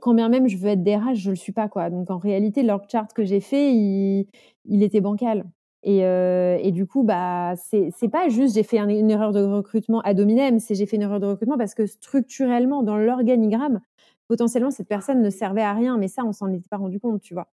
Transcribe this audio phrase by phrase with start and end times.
[0.00, 1.90] quand bien même je veux être DRH, je le suis pas quoi.
[1.90, 4.26] Donc en réalité, l'org chart que j'ai fait, il,
[4.82, 5.44] était bancal.
[5.84, 10.12] Et, et, du coup, bah, c'est pas juste j'ai fait une erreur de recrutement à
[10.12, 13.80] dominem, c'est j'ai fait une erreur de recrutement parce que structurellement, dans l'organigramme,
[14.26, 17.22] potentiellement, cette personne ne servait à rien, mais ça, on s'en était pas rendu compte,
[17.22, 17.48] tu vois.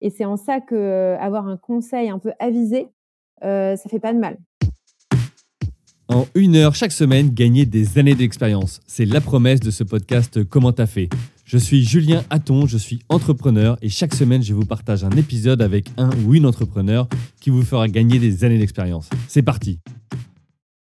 [0.00, 2.88] Et c'est en ça que avoir un conseil un peu avisé,
[3.42, 4.38] ça fait pas de mal.
[6.10, 8.80] En une heure chaque semaine, gagner des années d'expérience.
[8.88, 11.08] C'est la promesse de ce podcast Comment t'as fait?
[11.52, 15.62] Je suis Julien Hatton, je suis entrepreneur et chaque semaine, je vous partage un épisode
[15.62, 17.08] avec un ou une entrepreneur
[17.40, 19.10] qui vous fera gagner des années d'expérience.
[19.26, 19.80] C'est parti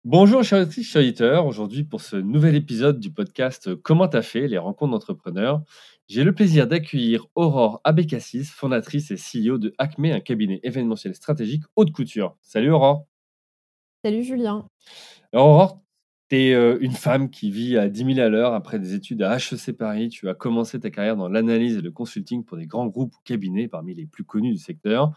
[0.02, 0.66] Bonjour chers
[0.96, 5.62] auditeurs, aujourd'hui pour ce nouvel épisode du podcast Comment t'as fait les rencontres d'entrepreneurs.
[6.08, 11.62] J'ai le plaisir d'accueillir Aurore Abécassis, fondatrice et CEO de Acme, un cabinet événementiel stratégique
[11.76, 12.36] haute couture.
[12.42, 13.06] Salut Aurore
[14.04, 14.66] Salut Julien
[15.32, 15.82] alors, Aurore,
[16.28, 19.22] tu es euh, une femme qui vit à 10 000 à l'heure après des études
[19.22, 20.08] à HEC Paris.
[20.08, 23.18] Tu as commencé ta carrière dans l'analyse et le consulting pour des grands groupes ou
[23.24, 25.12] cabinets parmi les plus connus du secteur.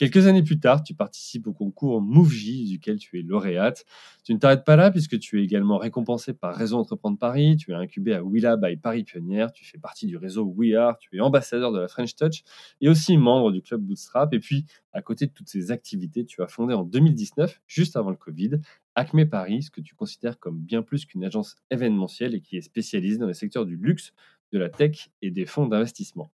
[0.00, 3.84] Quelques années plus tard, tu participes au concours MoveJ, duquel tu es lauréate.
[4.24, 7.72] Tu ne t'arrêtes pas là, puisque tu es également récompensé par Réseau Entreprendre Paris, tu
[7.72, 11.14] es incubé à Willa by Paris Pionnière, tu fais partie du réseau We Are, tu
[11.14, 12.44] es ambassadeur de la French Touch
[12.80, 14.32] et aussi membre du club Bootstrap.
[14.32, 18.08] Et puis, à côté de toutes ces activités, tu as fondé en 2019, juste avant
[18.08, 18.52] le Covid,
[18.94, 22.62] Acme Paris, ce que tu considères comme bien plus qu'une agence événementielle et qui est
[22.62, 24.12] spécialisée dans les secteurs du luxe,
[24.52, 26.32] de la tech et des fonds d'investissement.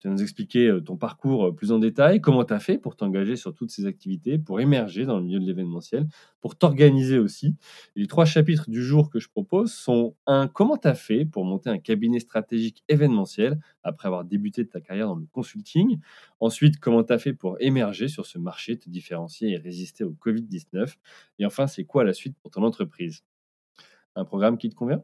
[0.00, 2.76] Tu vas nous expliquer euh, ton parcours euh, plus en détail, comment tu as fait
[2.76, 6.06] pour t'engager sur toutes ces activités, pour émerger dans le milieu de l'événementiel,
[6.40, 7.54] pour t'organiser aussi.
[7.94, 11.44] les trois chapitres du jour que je propose sont un comment tu as fait pour
[11.44, 15.98] monter un cabinet stratégique événementiel après avoir débuté ta carrière dans le consulting?
[16.40, 20.12] Ensuite, comment tu as fait pour émerger sur ce marché, te différencier et résister au
[20.12, 20.94] Covid-19.
[21.38, 23.24] Et enfin, c'est quoi la suite pour ton entreprise?
[24.14, 25.02] Un programme qui te convient?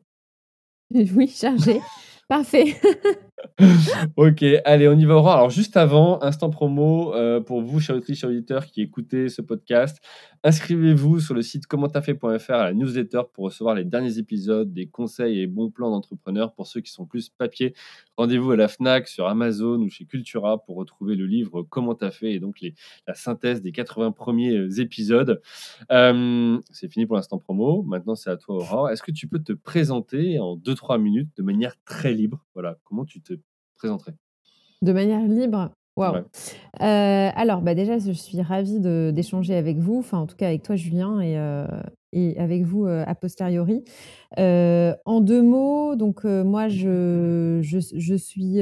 [0.90, 1.80] Oui, chargé.
[2.28, 2.76] Parfait.
[4.16, 5.32] ok, allez, on y va, Aurore.
[5.32, 9.98] Alors, juste avant, instant promo euh, pour vous, chers auditeurs, qui écoutez ce podcast.
[10.44, 15.40] Inscrivez-vous sur le site commenttafait.fr à la newsletter pour recevoir les derniers épisodes, des conseils
[15.40, 17.74] et bons plans d'entrepreneurs pour ceux qui sont plus papier.
[18.16, 22.10] Rendez-vous à la Fnac, sur Amazon ou chez Cultura pour retrouver le livre Comment t'as
[22.10, 22.56] fait et donc
[23.06, 25.40] la synthèse des 80 premiers euh, épisodes.
[25.92, 27.82] Euh, c'est fini pour l'instant promo.
[27.84, 28.90] Maintenant, c'est à toi, Aurore.
[28.90, 32.44] Est-ce que tu peux te présenter en 2-3 minutes de manière très libre?
[32.54, 33.31] Voilà, comment tu te
[34.82, 35.70] De manière libre?
[35.96, 36.16] Wow.
[36.80, 40.62] Euh, alors, bah déjà, je suis ravie d'échanger avec vous, enfin, en tout cas avec
[40.62, 41.66] toi, Julien, et, euh,
[42.12, 43.84] et avec vous euh, a posteriori.
[44.36, 48.58] en deux mots, donc moi, je, je, je suis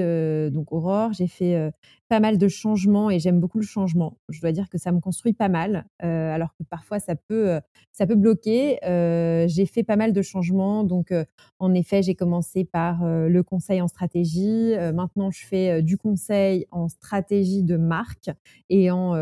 [0.53, 1.13] donc Aurore.
[1.13, 1.73] J'ai fait
[2.11, 4.19] pas mal de changements et j'aime beaucoup le changement.
[4.29, 7.51] Je dois dire que ça me construit pas mal, euh, alors que parfois ça peut,
[7.51, 7.61] euh,
[7.93, 8.85] ça peut bloquer.
[8.85, 11.15] Euh, j'ai fait pas mal de changements, donc
[11.61, 14.75] en effet, j'ai commencé par le conseil en stratégie.
[14.93, 18.31] maintenant, je fais du conseil en stratégie de marque
[18.69, 19.15] et en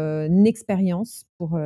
[0.44, 1.59] expérience pour,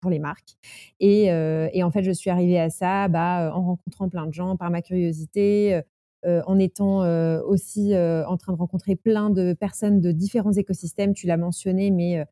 [0.00, 0.56] pour les marques.
[0.98, 4.56] Et, et, en fait, je suis arrivée à ça bah, en rencontrant plein de gens,
[4.56, 5.82] par ma curiosité,
[6.26, 10.52] euh, en étant euh, aussi euh, en train de rencontrer plein de personnes de différents
[10.52, 12.26] écosystèmes, tu l'as mentionné, mais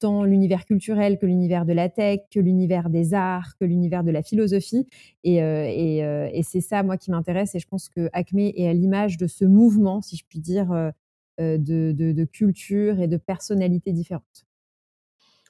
[0.00, 4.10] tant l'univers culturel que l'univers de la tech, que l'univers des arts, que l'univers de
[4.10, 4.86] la philosophie.
[5.24, 7.54] Et, et, c'est ça, moi, qui m'intéresse.
[7.54, 10.92] Et je pense que Acme est à l'image de ce mouvement, si je puis dire,
[11.38, 14.43] de, de, de culture et de personnalités différentes.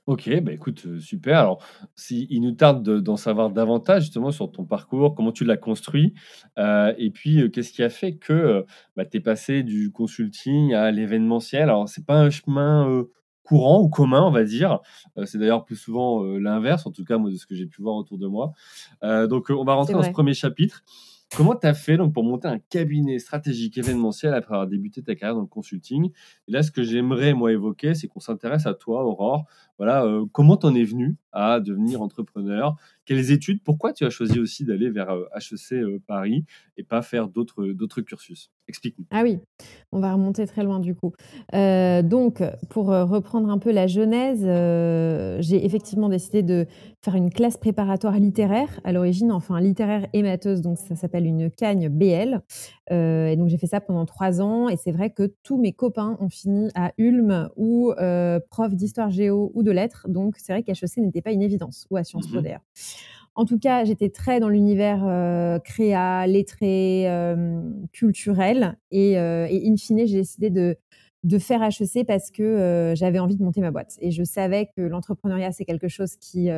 [0.07, 1.39] Ok, bah écoute, super.
[1.39, 1.65] Alors,
[1.97, 6.13] si, il nous tarde d'en savoir davantage justement sur ton parcours, comment tu l'as construit,
[6.59, 8.67] et puis qu'est-ce qui a fait que
[8.97, 11.63] bah, tu es passé du consulting à l'événementiel?
[11.63, 13.07] Alors, c'est pas un chemin
[13.45, 14.81] courant ou commun, on va dire.
[15.25, 17.97] c'est d'ailleurs plus souvent l'inverse, en tout cas, moi, de ce que j'ai pu voir
[17.97, 18.53] autour de moi.
[19.03, 20.85] donc, on va rentrer dans ce premier chapitre.
[21.37, 25.17] Comment tu as fait donc, pour monter un cabinet stratégique événementiel après avoir débuté ta
[25.17, 26.13] carrière dans le consulting?
[26.47, 29.45] Et là, ce que j'aimerais, moi, évoquer, c'est qu'on s'intéresse à toi, Aurore.
[29.79, 32.77] Voilà, euh, comment t'en es venu à devenir entrepreneur?
[33.07, 33.61] Quelles études?
[33.65, 36.45] Pourquoi tu as choisi aussi d'aller vers HEC euh, euh, Paris
[36.77, 38.53] et pas faire d'autres d'autres cursus?
[38.69, 39.05] Explique-nous.
[39.11, 39.41] Ah oui,
[39.93, 41.13] on va remonter très loin du coup.
[41.53, 44.41] donc, pour reprendre un peu la genèse,
[45.43, 46.67] j'ai effectivement décidé de
[47.03, 51.51] faire une classe préparatoire littéraire à l'origine, enfin littéraire et matheuse, donc ça s'appelle une
[51.51, 52.41] cagne BL.
[52.91, 56.17] et donc j'ai fait ça pendant trois ans et c'est vrai que tous mes copains
[56.21, 57.93] ont fini à Ulm ou
[58.49, 60.07] prof d'histoire géo ou de lettres.
[60.09, 62.63] Donc, c'est vrai qu'HEC n'était pas une évidence, ou à Sciences Po mmh d'ailleurs.
[63.37, 67.61] En tout cas, j'étais très dans l'univers euh, créa, lettré, euh,
[67.93, 68.79] culturel.
[68.93, 70.77] Et, euh, et, in fine, j'ai décidé de,
[71.25, 73.97] de faire HEC parce que j'avais envie de monter ma boîte.
[74.01, 76.49] Et je savais que l'entrepreneuriat, c'est quelque chose qui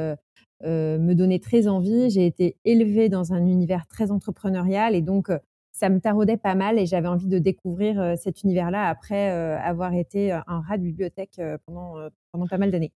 [0.62, 2.10] me donnait très envie.
[2.10, 4.94] J'ai été élevée dans un univers très entrepreneurial.
[4.94, 5.30] Et donc,
[5.76, 10.32] ça me taraudait pas mal et j'avais envie de découvrir cet univers-là après avoir été
[10.32, 11.96] un rat de bibliothèque pendant,
[12.32, 12.92] pendant pas mal d'années.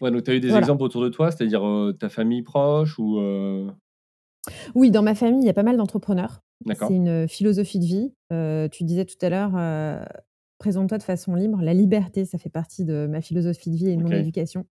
[0.00, 1.62] Ouais, donc tu as eu des exemples autour de toi, c'est-à-dire
[2.00, 3.20] ta famille proche ou
[4.74, 6.40] Oui, dans ma famille, il y a pas mal d'entrepreneurs.
[6.66, 8.12] C'est une philosophie de vie.
[8.72, 10.04] tu disais tout à l'heure,
[10.58, 11.62] présente-toi de façon libre.
[11.62, 14.66] La liberté, ça fait partie de ma philosophie de vie et de mon éducation.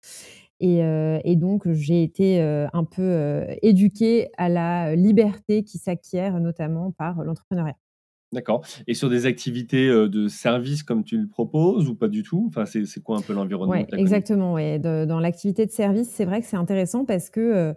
[0.60, 7.78] Et, donc, j'ai été un peu éduquée à la liberté qui s'acquiert notamment par l'entrepreneuriat.
[8.32, 8.64] D'accord.
[8.86, 12.46] Et sur des activités de service comme tu le proposes ou pas du tout?
[12.50, 14.54] Enfin, c'est quoi un peu l'environnement Oui, exactement.
[14.54, 14.78] Ouais.
[14.80, 17.74] dans l'activité de service, c'est vrai que c'est intéressant parce que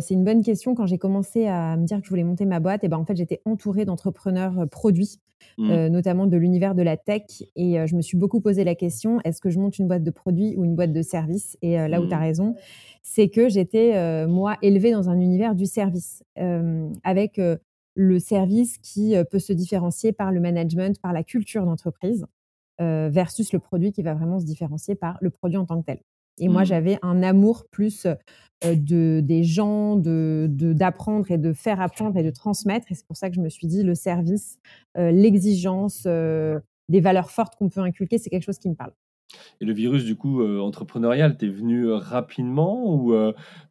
[0.00, 0.74] c'est une bonne question.
[0.74, 3.04] Quand j'ai commencé à me dire que je voulais monter ma boîte, et ben en
[3.04, 5.20] fait, j'étais entourée d'entrepreneurs produits,
[5.58, 5.88] mmh.
[5.88, 7.42] notamment de l'univers de la tech.
[7.54, 10.10] Et je me suis beaucoup posé la question est-ce que je monte une boîte de
[10.10, 11.58] produits ou une boîte de services?
[11.60, 12.22] Et là où tu as mmh.
[12.22, 12.54] raison,
[13.02, 16.24] c'est que j'étais, moi, élevée dans un univers du service,
[17.02, 17.40] avec
[17.94, 22.26] le service qui peut se différencier par le management, par la culture d'entreprise,
[22.78, 26.00] versus le produit qui va vraiment se différencier par le produit en tant que tel.
[26.38, 26.66] Et moi, mmh.
[26.66, 28.06] j'avais un amour plus
[28.64, 32.90] de, des gens, d'apprendre de, d'apprendre et de faire apprendre et de transmettre.
[32.90, 34.58] Et c'est pour ça que je me suis dit, le service,
[34.96, 38.92] l'exigence, des valeurs fortes qu'on peut inculquer, c'est quelque chose qui me parle.
[39.60, 43.14] Et le virus, du coup, entrepreneurial, t'es venu rapidement ou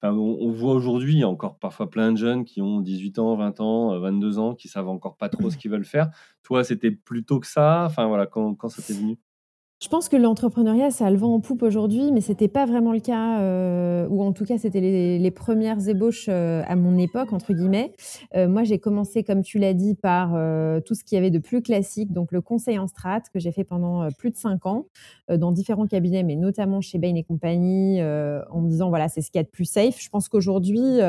[0.01, 3.35] on, voit aujourd'hui, il y a encore parfois plein de jeunes qui ont 18 ans,
[3.35, 6.09] 20 ans, 22 ans, qui savent encore pas trop ce qu'ils veulent faire.
[6.43, 7.85] Toi, c'était plutôt que ça?
[7.85, 9.17] Enfin, voilà, quand, quand ça t'est venu?
[9.83, 12.65] Je pense que l'entrepreneuriat, ça a le vent en poupe aujourd'hui, mais ce n'était pas
[12.65, 16.97] vraiment le cas, euh, ou en tout cas, c'était les, premières ébauches euh, à mon
[16.97, 17.91] époque, entre guillemets.
[18.33, 20.29] Euh, moi, j'ai commencé, comme tu l'as dit, par
[20.85, 23.51] tout ce qu'il y avait de plus classique, donc le conseil en strat, que j'ai
[23.51, 24.85] fait pendant plus de cinq ans,
[25.29, 29.31] dans différents cabinets, mais notamment chez Bain et compagnie, en me disant, voilà, c'est ce
[29.31, 29.99] qu'il y a de plus safe.
[29.99, 31.01] Je pense qu'aujourd'hui,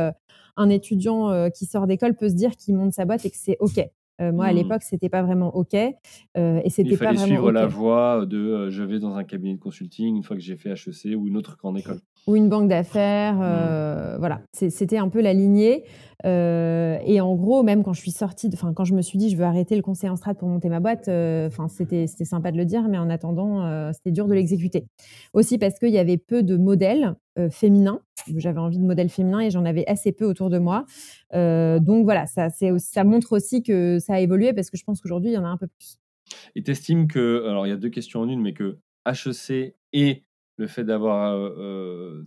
[0.56, 3.56] un étudiant qui sort d'école peut se dire qu'il monte sa boîte et que c'est
[3.60, 3.88] OK.
[4.20, 4.56] Euh, moi, à mmh.
[4.56, 5.74] l'époque, c'était pas vraiment OK.
[5.74, 9.54] Euh, et c'était Il fallait suivre la voie de euh, je vais dans un cabinet
[9.54, 12.00] de consulting une fois que j'ai fait HEC ou une autre grande école.
[12.26, 13.34] Ou une banque d'affaires.
[13.34, 14.18] Mmh.
[14.18, 15.84] Voilà, c'était un peu la lignée.
[16.24, 19.36] et en gros, même quand je suis sortie, enfin, quand je me suis dit je
[19.36, 22.64] veux arrêter le conseil en strat pour monter ma boîte, enfin, c'était sympa de le
[22.64, 24.86] dire, mais en attendant, c'était dur de l'exécuter.
[25.34, 27.14] Aussi parce qu'il y avait peu de modèles
[27.50, 28.00] féminins.
[28.36, 30.84] J'avais envie de modèles féminins et j'en avais assez peu autour de moi.
[31.32, 35.34] donc voilà, ça, montre aussi que ça a évolué parce que je pense qu'aujourd'hui, il
[35.34, 35.98] y en a un peu plus.
[36.54, 39.74] Et tu estimes que, alors il y a deux questions en une, mais que HEC
[39.92, 40.24] et
[40.56, 41.52] le fait d'avoir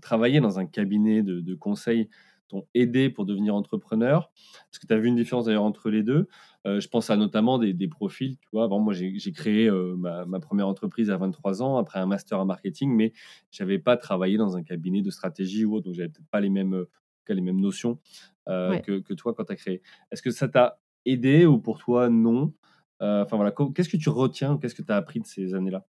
[0.01, 2.09] travaillé dans un cabinet de, de conseil
[2.47, 4.31] t'ont aidé pour devenir entrepreneur?
[4.71, 6.27] Est-ce que tu as vu une différence d'ailleurs entre les deux
[6.67, 8.37] euh, Je pense à notamment des, profils.
[8.37, 12.05] Tu vois, avant, moi, j'ai créé euh, ma, première entreprise à 23 ans, après un
[12.05, 13.13] master en marketing, mais
[13.51, 16.41] je n'avais pas travaillé dans un cabinet de stratégie ou autre, donc j'avais peut-être pas
[16.41, 16.85] les mêmes,
[17.29, 17.99] les mêmes notions
[18.47, 19.81] euh, que, que, toi quand tu as créé.
[20.11, 22.53] Est-ce que ça t'a aidé ou pour toi, non?
[22.99, 25.85] Enfin voilà, qu'est-ce que tu retiens Qu'est-ce que tu as appris de ces années-là?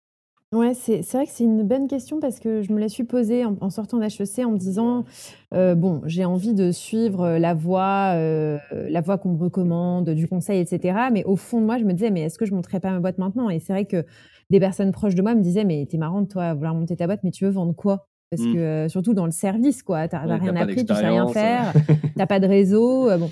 [0.52, 3.02] Ouais, c'est c'est vrai que c'est une bonne question parce que je me la suis
[3.02, 5.04] posée en en sortant d'HEC en me disant,
[5.52, 10.08] euh, «Bon, j'ai envie de suivre, euh, la voie, euh, la voie qu'on me recommande,
[10.10, 11.08] du conseil etc.
[11.12, 13.00] mais au fond de moi, je me disais: «Mais est-ce que je monterais pas ma
[13.00, 14.04] boîte maintenant?» et c'est vrai que
[14.48, 17.06] des personnes proches de moi me disaient: «Mais t'es marrante toi à vouloir monter ta
[17.06, 18.54] boîte, mais tu veux vendre quoi?» parce mmh.
[18.54, 21.72] que, surtout dans le service quoi, tu as rien appris, tu sais rien faire,
[22.18, 23.30] tu pas de réseau, bon.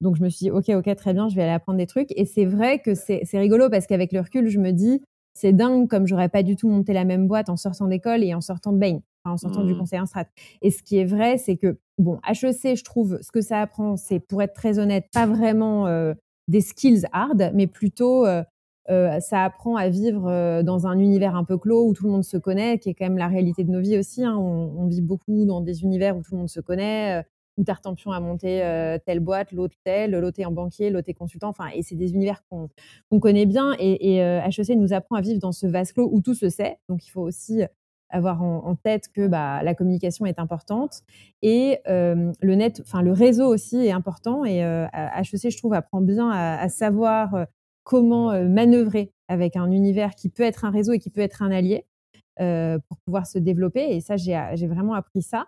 [0.00, 2.08] Donc je me suis dit: «OK, OK, très bien, je vais aller apprendre des trucs»
[2.16, 5.02] et c'est vrai que c'est c'est rigolo parce qu'avec le recul, je me dis:
[5.34, 8.34] c'est dingue comme j'aurais pas du tout monté la même boîte en sortant d'école et
[8.34, 9.78] en sortant de Bain, en sortant du mmh.
[9.78, 10.26] conseil en strat.
[10.62, 13.96] Et ce qui est vrai, c'est que, bon, HEC, je trouve, ce que ça apprend,
[13.96, 16.14] c'est, pour être très honnête, pas vraiment euh,
[16.48, 18.42] des skills hard, mais plutôt, euh,
[18.90, 22.24] euh, ça apprend à vivre dans un univers un peu clos où tout le monde
[22.24, 24.24] se connaît, qui est quand même la réalité de nos vies aussi.
[24.24, 24.36] Hein.
[24.36, 27.24] On, on, vit beaucoup dans des univers où tout le monde se connaît
[27.56, 28.60] ou Tartampion a monté
[29.06, 31.48] telle boîte, l'autre telle, l'autre est en banquier, l'autre est consultant.
[31.48, 33.74] Enfin, et c'est des univers qu'on connaît bien.
[33.78, 36.78] Et, HEC nous apprend à vivre dans ce vase clos où tout se sait.
[36.88, 37.62] Donc, il faut aussi
[38.10, 41.02] avoir en, tête que bah, la communication est importante
[41.42, 44.44] et le net, le réseau aussi est important.
[44.44, 47.46] Et HEC, je trouve, apprend bien à savoir
[47.84, 51.50] comment manœuvrer avec un univers qui peut être un réseau et qui peut être un
[51.50, 51.86] allié.
[52.40, 53.94] Euh, pour pouvoir se développer.
[53.94, 55.46] Et ça, j'ai vraiment appris ça.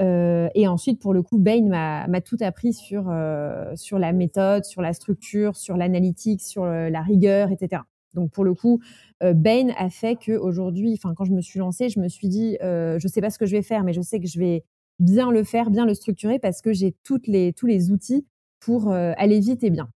[0.00, 4.64] Euh, et ensuite, pour le coup, Bain m'a tout appris sur, euh, sur la méthode,
[4.64, 7.82] sur la structure, sur l'analytique, sur la rigueur, etc.
[8.14, 8.80] Donc, pour le coup,
[9.20, 13.08] Bain a fait qu'aujourd'hui, quand je me suis lancée, je me suis dit, je ne
[13.08, 14.64] sais pas ce que je vais faire, mais je sais que je vais
[15.00, 16.94] bien le faire, bien le structurer parce que j'ai
[17.26, 18.26] les, tous les outils
[18.58, 19.90] pour aller vite et bien.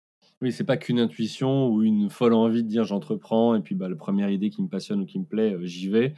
[0.41, 3.87] Oui, c'est pas qu'une intuition ou une folle envie de dire j'entreprends et puis bah,
[3.87, 6.13] la première idée qui me passionne ou qui me plaît, euh, j'y vais.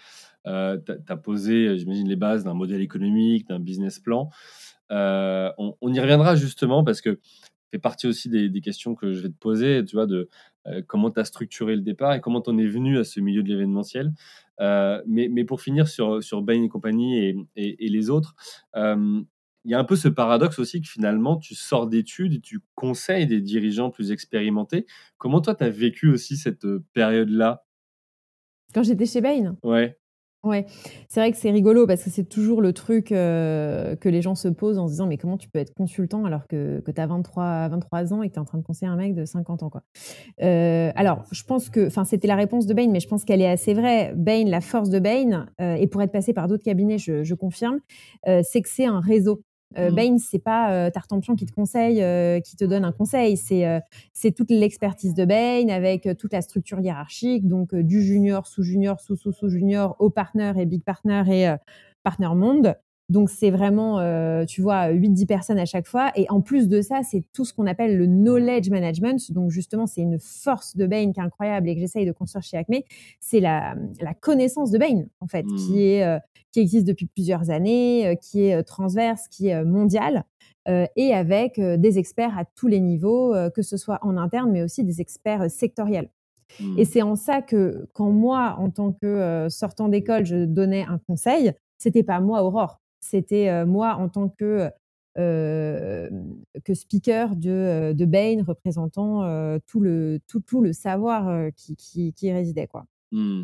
[0.48, 4.30] Euh, tu as, posé, euh, j'imagine, les bases d'un modèle économique, d'un business plan.
[4.90, 7.20] on, y reviendra justement parce que
[7.72, 10.30] fait partie aussi des, questions que je vais te poser, tu vois, de
[10.88, 13.44] comment tu as structuré le départ et comment tu en es venu à ce milieu
[13.44, 14.12] de l'événementiel.
[15.08, 18.36] mais, pour finir sur, sur Bain et compagnie et les autres,
[19.66, 22.62] il y a un peu ce paradoxe aussi que finalement, tu sors d'études et tu
[22.76, 24.86] conseilles des dirigeants plus expérimentés.
[25.18, 27.66] Comment toi, tu as vécu aussi cette période-là?
[28.74, 29.98] Quand j'étais chez Bain Ouais.
[30.44, 30.68] Ouais,
[31.10, 34.48] c'est vrai que c'est rigolo parce que c'est toujours le truc que les gens se
[34.48, 37.08] posent en se disant mais comment tu peux être consultant alors que, que tu as
[37.08, 39.64] 23, 23 ans et que tu es en train de conseiller un mec de 50
[39.64, 39.82] ans quoi.
[40.40, 43.50] alors, je pense que, enfin, c'était la réponse de Bain, mais je pense qu'elle est
[43.50, 44.14] assez vraie.
[44.16, 47.80] Bain, la force de Bain, et pour être passé par d'autres cabinets, je, je confirme,
[48.26, 49.42] c'est que c'est un réseau.
[49.78, 49.96] Euh, mmh.
[49.96, 53.36] Bain, c'est pas euh, Tartampion qui te conseille, euh, qui te donne un conseil.
[53.38, 53.80] C'est euh,
[54.14, 59.96] c'est toute l'expertise de Bain avec toute la structure hiérarchique, donc du junior, sous-junior, sous-sous-sous-junior,
[60.00, 61.56] au partner et big partner et
[62.04, 62.76] partner monde.
[63.10, 66.12] Donc c'est vraiment, euh, tu vois, 8-10 personnes à chaque fois.
[66.16, 69.32] Et en plus de ça, c'est tout ce qu'on appelle le knowledge management.
[69.32, 72.44] Donc justement, c'est une force de Bain qui est incroyable et que j'essaye de construire
[72.44, 72.78] chez Acme.
[73.20, 75.78] C'est la, la, connaissance de Bain, en fait, qui, mmh.
[75.78, 76.20] est, euh,
[76.52, 80.24] qui existe depuis plusieurs années, euh, qui est transverse, qui est mondiale.
[80.68, 84.84] et avec des experts à tous les niveaux, que ce soit en interne, mais aussi
[84.84, 86.10] des experts sectoriels.
[86.60, 86.86] Et mmh.
[86.86, 91.54] c'est en ça que quand moi, en tant que sortant d'école, je donnais un conseil,
[91.78, 94.70] c'était pas moi, Aurore, c'était moi en tant que,
[95.16, 99.22] que speaker de, de Bain, représentant
[99.68, 102.68] tout, le, tout, tout le savoir qui, qui, qui, résidait.
[102.68, 102.86] Quoi.
[103.12, 103.44] Mmh.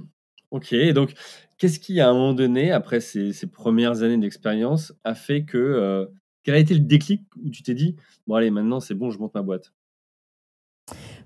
[0.51, 1.13] Ok, donc
[1.57, 6.09] qu'est-ce qui, à un moment donné, après ces, ces premières années d'expérience, a fait que.
[6.43, 7.95] quel a été le déclic où tu t'es dit,
[8.27, 9.71] bon, allez, maintenant c'est bon, je monte ma boîte?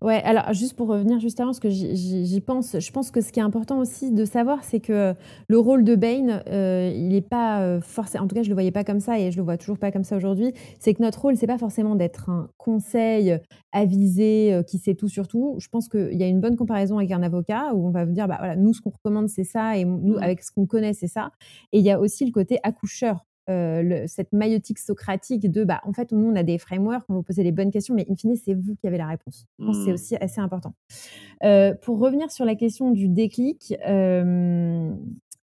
[0.06, 3.32] Ouais, alors juste pour revenir juste avant, parce que j'y pense, je pense que ce
[3.32, 5.16] qui est important aussi de savoir, c'est que
[5.48, 8.54] le rôle de Bain, euh, il n'est pas euh, forcément, en tout cas je le
[8.54, 11.02] voyais pas comme ça et je le vois toujours pas comme ça aujourd'hui, c'est que
[11.02, 13.40] notre rôle, c'est pas forcément d'être un conseil
[13.72, 15.56] avisé euh, qui sait tout sur tout.
[15.58, 18.14] Je pense qu'il y a une bonne comparaison avec un avocat où on va vous
[18.14, 20.22] dire, bah voilà, nous ce qu'on recommande c'est ça et nous mmh.
[20.24, 21.32] avec ce qu'on connaît c'est ça.
[21.72, 25.94] Et il y a aussi le côté accoucheur euh, cette maïotique socratique de bah en
[25.94, 28.36] fait nous on a des frameworks, on vous posez les bonnes questions, mais in fine
[28.36, 29.46] c'est vous qui avez la réponse.
[29.64, 29.94] Pense c'est mmh.
[29.94, 30.74] aussi assez important.
[31.44, 34.90] Euh, pour revenir sur la question du déclic, euh,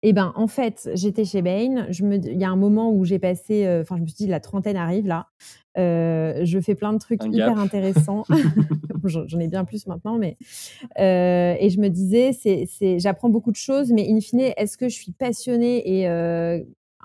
[0.02, 3.04] eh ben en fait j'étais chez Bain, je me, il y a un moment où
[3.04, 5.28] j'ai passé, enfin je me suis dit la trentaine arrive là,
[5.76, 8.24] je fais plein de trucs hyper intéressants.
[9.04, 10.36] J'en ai bien plus maintenant, mais
[10.98, 14.96] et je me disais, c'est, j'apprends beaucoup de choses, mais in fine, est-ce que je
[14.96, 16.08] suis passionnée et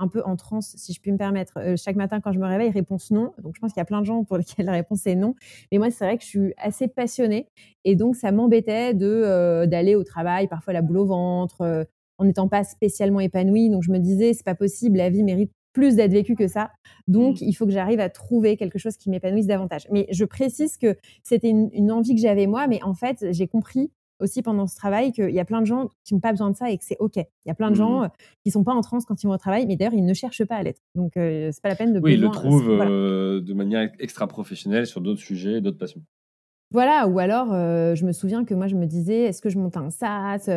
[0.02, 1.54] un peu en transe, si je puis me permettre.
[1.58, 3.32] Euh, chaque matin, quand je me réveille, réponse non.
[3.42, 5.36] Donc, je pense qu'il y a plein de gens pour lesquels la réponse est non.
[5.72, 7.48] Mais moi, c'est vrai que je suis assez passionnée.
[7.86, 11.84] Et donc, ça m'embêtait de euh, d'aller au travail, parfois la boule au ventre, euh,
[12.18, 13.70] en n'étant pas spécialement épanouie.
[13.70, 16.72] Donc, je me disais, c'est pas possible, la vie mérite plus d'être vécue que ça.
[17.08, 17.46] Donc, mmh.
[17.46, 19.88] il faut que j'arrive à trouver quelque chose qui m'épanouisse davantage.
[19.92, 23.48] Mais je précise que c'était une, une envie que j'avais moi, mais en fait, j'ai
[23.48, 23.92] compris
[24.22, 26.56] aussi pendant ce travail qu'il y a plein de gens qui n'ont pas besoin de
[26.56, 27.18] ça et que c'est OK.
[27.18, 28.10] Il y a plein de gens mmh.
[28.44, 30.46] qui sont pas en transe quand ils vont au travail, mais d'ailleurs, ils ne cherchent
[30.46, 30.82] pas à l'être.
[30.96, 32.00] Donc, ce c'est pas la peine de.
[32.00, 36.02] Oui, ils le trouvent de manière extra professionnelle sur d'autres sujets, d'autres passions.
[36.72, 39.76] Voilà, ou alors, je me souviens que moi, je me disais, est-ce que je monte
[39.76, 40.50] un SaaS,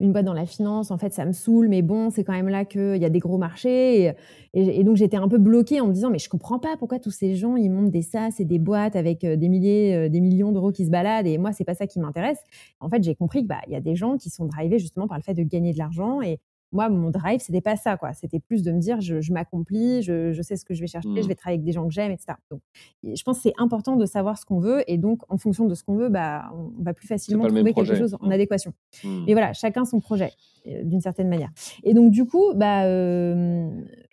[0.00, 0.90] une boîte dans la finance?
[0.90, 3.20] En fait, ça me saoule, mais bon, c'est quand même là qu'il y a des
[3.20, 4.14] gros marchés.
[4.52, 7.12] Et, donc, j'étais un peu bloquée en me disant, mais je comprends pas pourquoi tous
[7.12, 10.72] ces gens, ils montent des SaaS et des boîtes avec des milliers, des millions d'euros
[10.72, 11.28] qui se baladent.
[11.28, 12.40] Et moi, c'est pas ça qui m'intéresse.
[12.80, 15.18] En fait, j'ai compris qu'il bah, y a des gens qui sont drivés justement par
[15.18, 16.40] le fait de gagner de l'argent et,
[16.72, 18.12] moi, mon drive, c'était pas ça, quoi.
[18.12, 21.24] C'était plus de me dire, je, m'accomplis, je, sais ce que je vais chercher, je
[21.24, 21.28] mmh.
[21.28, 22.34] vais travailler avec des gens que j'aime, etc.
[22.50, 22.60] Donc,
[23.02, 25.74] je pense que c'est important de savoir ce qu'on veut, et donc, en fonction de
[25.74, 28.32] ce qu'on veut, bah, on va plus facilement trouver quelque chose en mmh.
[28.32, 28.72] adéquation.
[29.02, 29.24] Mmh.
[29.26, 30.30] Mais voilà, chacun son projet,
[30.66, 31.50] euh, d'une certaine manière.
[31.82, 33.68] Et donc, du coup, bah, euh,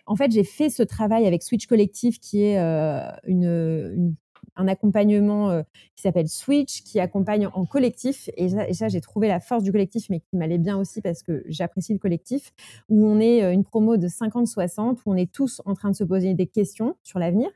[0.06, 4.14] en fait, j'ai fait ce travail avec Switch Collectif, qui est euh, une, une
[4.58, 5.62] un accompagnement euh,
[5.94, 8.28] qui s'appelle Switch, qui accompagne en collectif.
[8.36, 11.44] Et ça, j'ai trouvé la force du collectif, mais qui m'allait bien aussi parce que
[11.46, 12.52] j'apprécie le collectif,
[12.88, 15.96] où on est euh, une promo de 50-60, où on est tous en train de
[15.96, 17.48] se poser des questions sur l'avenir.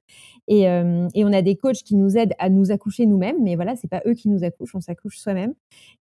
[0.49, 3.57] Et, euh, et, on a des coachs qui nous aident à nous accoucher nous-mêmes, mais
[3.57, 5.55] voilà, c'est pas eux qui nous accouchent, on s'accouche soi-même.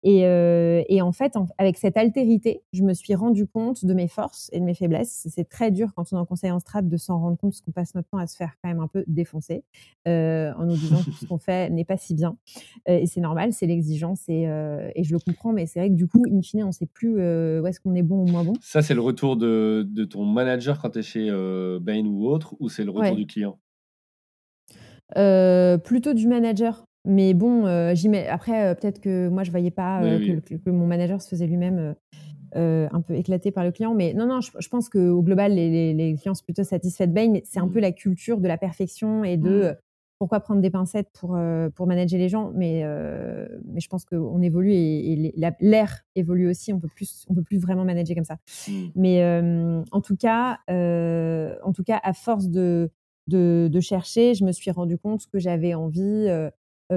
[0.03, 4.59] Et, en fait, avec cette altérité, je me suis rendu compte de mes forces et
[4.59, 5.27] de mes faiblesses.
[5.29, 7.61] C'est très dur quand on est en conseil en strat de s'en rendre compte, parce
[7.61, 9.63] qu'on passe notre temps à se faire quand même un peu défoncer
[10.05, 12.37] en nous que ce qu'on fait n'est pas si bien.
[12.87, 15.89] Euh, et c'est normal, c'est l'exigence et, euh, et, je le comprends, mais c'est vrai
[15.89, 18.23] que du coup, in fine, on ne sait plus euh, où est-ce qu'on est bon
[18.23, 18.53] ou moins bon.
[18.61, 21.29] Ça, c'est le retour de, de, ton manager quand tu es chez
[21.81, 23.59] Bain ou autre, ou c'est le retour du client?
[25.83, 26.85] Plutôt du manager.
[27.05, 28.27] Mais bon, j'y mets...
[28.27, 31.95] après, peut-être que moi, je ne voyais pas que, mon manager se faisait lui-même.
[32.53, 33.93] un peu éclaté par le client.
[33.93, 37.33] Mais non, non, je, pense qu'au global, les, les, clients sont plutôt satisfaits de Bain.
[37.43, 37.71] C'est un mmh.
[37.71, 39.75] peu la culture de la perfection et de mmh
[40.19, 42.51] pourquoi prendre des pincettes pour, heu, pour manager les gens?
[42.55, 46.79] Mais, heu, mais je pense qu'on évolue et et les la l'ère évolue aussi, on
[46.79, 48.37] peut plus on peut plus vraiment manager comme ça.
[48.67, 48.87] Mmh.
[48.95, 52.91] Mais, hem, en tout cas, en tout cas, à force de
[53.27, 56.27] de de chercher, je me suis rendu compte que j'avais envie,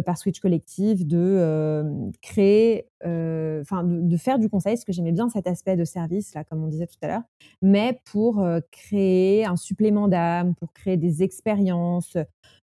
[0.00, 5.12] par Switch Collective de, hem, créer, heu, enfin de faire du conseil, parce que j'aimais
[5.12, 7.22] bien cet aspect de service là, comme on disait tout à l'heure,
[7.60, 12.16] mais pour, créer un supplément d'âme, pour créer des expériences,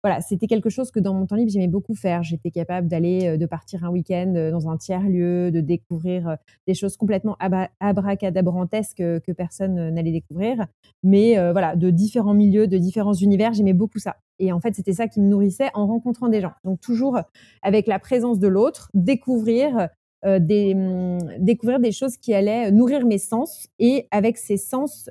[0.03, 2.21] voilà, c'était quelque chose que dans mon temps libre, j'aimais beaucoup faire.
[2.21, 7.35] J'étais capable d'aller, de partir un week-end, dans un tiers-lieu, de découvrir, des choses complètement
[7.79, 10.67] abracadabrantesques, que personne, n'allait découvrir.
[11.03, 14.15] Mais, voilà, de différents milieux, de différents univers, j'aimais beaucoup ça.
[14.39, 16.53] Et en fait, c'était ça qui me nourrissait en rencontrant des gens.
[16.65, 17.19] Donc toujours
[17.61, 19.89] avec la présence de l'autre, découvrir,
[20.25, 25.09] heu, des, mmh, découvrir des choses qui allaient nourrir mes sens et avec ces sens,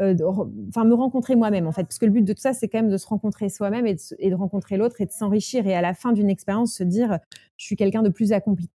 [0.00, 1.84] de re enfin me rencontrer moi-même en fait.
[1.84, 3.94] Parce que le but de tout ça, c'est quand même de se rencontrer soi-même et
[3.94, 6.74] de se et de rencontrer l'autre et de s'enrichir et à la fin d'une expérience
[6.74, 7.18] se dire:
[7.56, 8.68] «Je suis quelqu'un de plus accompli».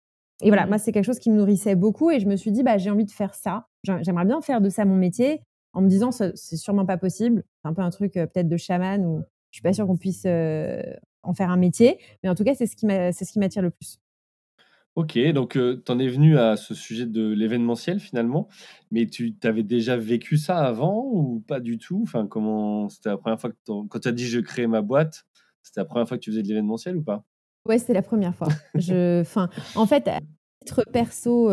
[0.42, 0.68] Et voilà, Mmh.
[0.68, 2.90] moi, c'est quelque chose qui me nourrissait beaucoup et je me suis dit: «Bah, j'ai
[2.90, 3.66] envie de faire ça.
[3.84, 5.42] J'ai j'aimerais bien faire de ça mon métier»,
[5.72, 7.42] en me disant: «Ce c'est sûrement pas possible».
[7.64, 11.34] C'est un peu un truc, peut-être de chaman je suis pas sûre qu'on puisse, en
[11.34, 11.98] faire un métier.
[12.22, 13.98] Mais en tout cas, c'est ce qui m'attire le plus.
[14.94, 18.48] OK, donc heu, tu en es venu à ce sujet de l'événementiel finalement,
[18.90, 22.00] mais tu avais déjà vécu ça avant ou pas du tout?
[22.02, 25.26] Enfin, comment c'était la première fois que quand tu as dit: «Je crée ma boîte»,
[25.62, 27.24] c'était la première fois que tu faisais de l'événementiel ou pas?
[27.66, 28.48] Ouais, c'était la première fois.
[28.74, 30.20] Je enfin, en fait, à
[30.64, 31.50] titre perso,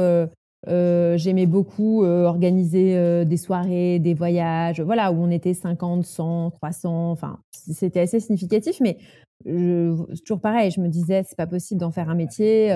[0.68, 7.12] heu, j'aimais beaucoup, heu, organiser, heu, des soirées, des voyages, voilà, où on était 50-100-300,
[7.12, 8.98] enfin, c c'était assez significatif, mais
[9.46, 12.70] je c'est toujours pareil, je me disais: «C'est pas possible d'en faire un métier,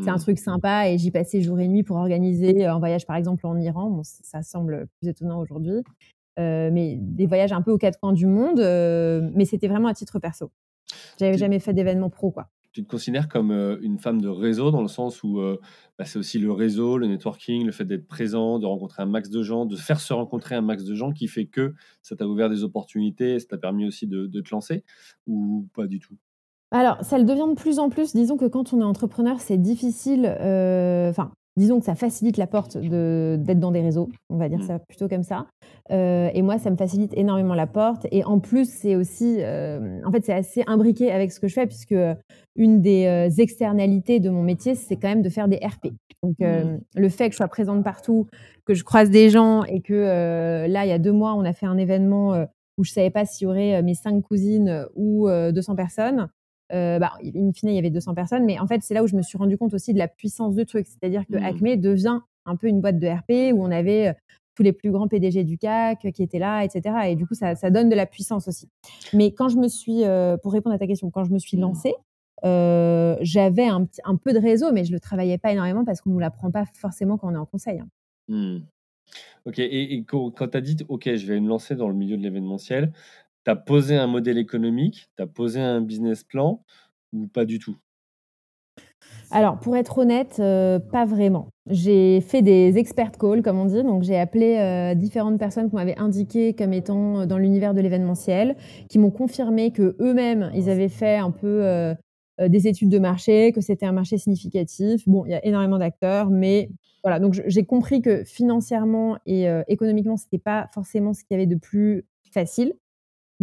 [0.00, 0.18] c'est un Mmh.
[0.18, 3.58] truc sympa» et j'y passais jour et nuit pour organiser un voyage, par exemple, en
[3.58, 3.90] Iran.
[3.90, 5.82] Bon, ça semble plus étonnant aujourd'hui,
[6.38, 8.60] mais des voyages un peu aux 4 coins du monde,
[9.34, 10.50] mais c'était vraiment à titre perso.
[11.18, 12.48] J'avais jamais fait d'événement pro, quoi.
[12.74, 15.60] Tu te considères comme, heu, une femme de réseau dans le sens où, heu,
[15.98, 19.30] bah, c'est aussi le réseau, le networking, le fait d'être présent, de rencontrer un max
[19.30, 22.26] de gens, de faire se rencontrer un max de gens qui fait que ça t'a
[22.26, 24.84] ouvert des opportunités, ça t'a permis aussi de te lancer
[25.26, 26.16] ou pas du tout?
[26.70, 28.14] Alors, ça le devient de plus en plus.
[28.14, 32.46] Disons que quand on est entrepreneur, c'est difficile, heu, enfin, disons que ça facilite la
[32.46, 34.64] porte de d'être dans des réseaux, on va dire Mmh.
[34.64, 35.46] ça plutôt comme ça.
[35.92, 40.00] Heu et moi, ça me facilite énormément la porte et en plus, c'est aussi, hem,
[40.04, 41.94] en fait, c'est assez imbriqué avec ce que je fais puisque,
[42.56, 45.88] une des, heu, externalités de mon métier, c'est quand même de faire des RP.
[46.22, 46.70] Donc, Mmh.
[46.70, 48.26] hem, le fait que je sois présente partout,
[48.66, 49.94] que je croise des gens et que,
[50.68, 52.46] là, il y a 2 mois, on a fait un événement,
[52.78, 56.28] où je savais pas s'il y aurait, mes 5 cousines ou, heu, 200 personnes.
[56.72, 59.06] Heu, bah, in fine, il y avait 200 personnes, mais en fait, c'est là où
[59.06, 60.86] je me suis rendu compte aussi de la puissance du truc.
[60.86, 61.42] C'est-à-dire que Mmh.
[61.42, 64.14] Acmé devient un peu une boîte de RP où on avait, heu,
[64.54, 67.34] tous les plus grands PDG du CAC qui étaient là et cetera et du coup,
[67.34, 68.68] ça ça donne de la puissance aussi.
[69.12, 71.56] Mais quand je me suis, heu, pour répondre à ta question, quand je me suis
[71.56, 71.58] Mmh.
[71.58, 71.94] lancée,
[72.42, 76.18] j'avais un un peu de réseau, mais je le travaillais pas énormément parce qu'on nous
[76.20, 77.88] l'apprend pas forcément quand on est en conseil, hein.
[78.28, 78.58] Mmh.
[79.46, 82.22] OK et quand tu as dit: «OK, je vais me lancer dans le milieu de
[82.22, 82.92] l'événementiel»,
[83.44, 86.64] tu as posé un modèle économique, tu as posé un business plan
[87.12, 87.76] ou pas du tout?
[89.30, 91.48] Alors, pour être honnête, heu, pas vraiment.
[91.68, 94.56] J'ai fait des expert calls, comme on dit, donc j'ai appelé,
[94.92, 98.56] heu, différentes personnes qu'on m'avait indiquées comme étant, heu, dans l'univers de l'événementiel,
[98.88, 101.94] qui m'ont confirmé qu'eux-mêmes, ils avaient fait un peu,
[102.48, 105.02] des études de marché, que c'était un marché significatif.
[105.08, 106.68] Bon, il y a énormément d'acteurs, mais
[107.04, 111.46] voilà, donc j'ai compris que financièrement et économiquement, c'était pas forcément ce qu'il y avait
[111.46, 112.74] de plus facile.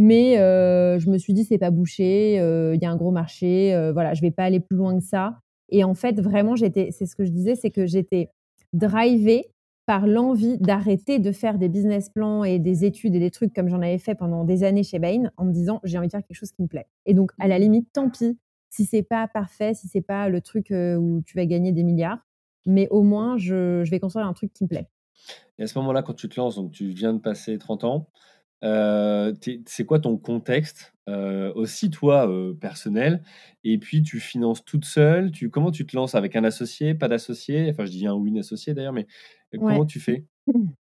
[0.01, 3.73] Mais heu, je me suis dit: «C'est pas bouché, il y a un gros marché,
[3.75, 5.39] heu, voilà, je vais pas aller plus loin que ça»
[5.73, 8.29] et en fait, vraiment, j'étais c'est ce que je disais, c'est que j'étais
[8.73, 9.51] drivée
[9.85, 13.69] par l'envie d'arrêter de faire des business plans et des études et des trucs comme
[13.69, 16.23] j'en avais fait pendant des années chez Bain, en me disant: «J'ai envie de faire
[16.25, 17.59] quelque chose qui me plaît» et donc à la Mmh.
[17.59, 18.37] limite, tant pis
[18.69, 22.19] si c'est pas parfait, si c'est pas le truc, où tu vas gagner des milliards,
[22.65, 24.87] mais au moins je je vais construire un truc qui me plaît.
[25.57, 28.09] Et à ce moment-là, quand tu te lances, donc tu viens de passer 30 ans,
[28.63, 33.23] es c'est quoi ton contexte, heu, aussi toi, heu, personnel?
[33.63, 35.31] Et puis tu finances toute seule?
[35.31, 37.69] Tu comment tu te lances avec un associé, pas d'associé?
[37.71, 39.07] Enfin, je dis un ou une associée d'ailleurs, mais
[39.57, 39.63] Ouais.
[39.65, 40.25] comment tu fais?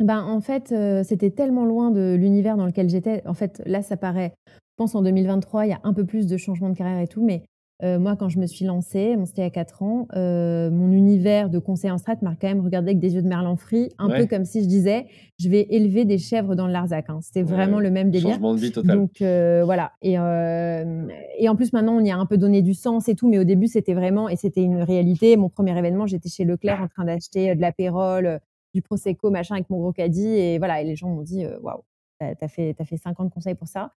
[0.00, 3.22] Ben, en fait, c'était tellement loin de l'univers dans lequel j'étais.
[3.26, 6.26] En fait, là, ça paraît je pense en 2023, il y a un peu plus
[6.28, 7.44] de changement de carrière et tout, mais
[7.82, 10.70] heu, moi, quand je me suis lancée, bon, c'était il y a 4 ans, heu,
[10.70, 13.56] mon univers de conseiller en strat m'a quand même regardée avec des yeux de merlan
[13.56, 15.06] frit, un peu comme si je disais:
[15.38, 17.20] «Je vais élever des chèvres dans le Larzac», hein.
[17.22, 18.32] C'était ouais, vraiment le même délire.
[18.32, 18.96] Changement de vie total.
[18.96, 22.62] Donc heu, voilà et hem et en plus, maintenant, on y a un peu donné
[22.62, 25.36] du sens et tout, mais au début, c'était vraiment et c'était une réalité.
[25.36, 28.40] Mon premier événement, j'étais chez Leclerc en train d'acheter, heu, de l'apérol,
[28.74, 31.78] du prosecco machin avec mon gros caddie et voilà et les gens m'ont dit, «Waouh».
[31.78, 33.92] fait tu as fait 5 ans de conseil pour ça.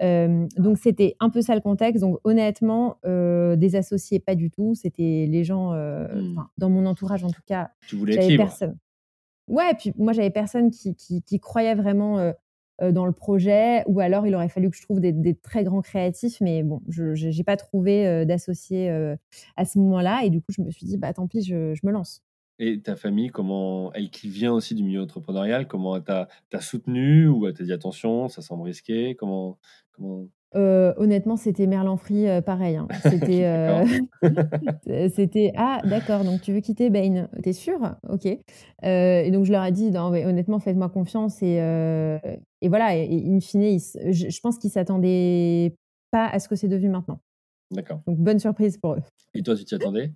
[0.00, 2.02] Hem, donc c'était un peu ça le contexte.
[2.02, 4.74] Donc honnêtement, des associés, pas du tout.
[4.74, 5.72] C'était les gens,
[6.12, 6.42] Mmh.
[6.58, 8.36] dans mon entourage en tout cas, Tu voulais être libre?
[8.36, 8.78] personne.
[9.48, 12.32] Ouais, puis moi, j'avais personne qui qui qui croyait vraiment,
[12.82, 15.82] dans le projet ou alors il aurait fallu que je trouve des des très grands
[15.82, 18.90] créatifs, mais bon, je j'ai pas trouvé, d'associés,
[19.56, 21.80] à ce moment-là et du coup, je me suis dit: «Bah, tant pis, je je
[21.86, 22.22] me lance».
[22.58, 26.60] Et ta famille, comment elle qui vient aussi du milieu entrepreneurial, comment elle t'a t'a
[26.60, 29.16] soutenu ou elle t'a dit: «Attention, ça semble risqué»?
[29.16, 29.58] Comment
[29.92, 30.26] comment?
[30.54, 32.86] Honnêtement, c'était Merlan Free, pareil, hein.
[35.14, 37.28] C'était, «Ah d'accord, donc tu veux quitter Bain?
[37.42, 37.78] Tu es sûr?
[38.08, 38.26] OK».
[38.26, 41.56] Et donc je leur ai dit: «Non mais honnêtement, faites-moi confiance» et
[42.60, 45.74] et voilà et et in fine, ils je je pense qu'ils s'attendaient
[46.10, 47.20] pas à ce que c'est devenu maintenant.
[47.70, 48.02] D'accord.
[48.06, 49.02] Donc bonne surprise pour eux.
[49.34, 50.12] Et toi, tu t'y attendais?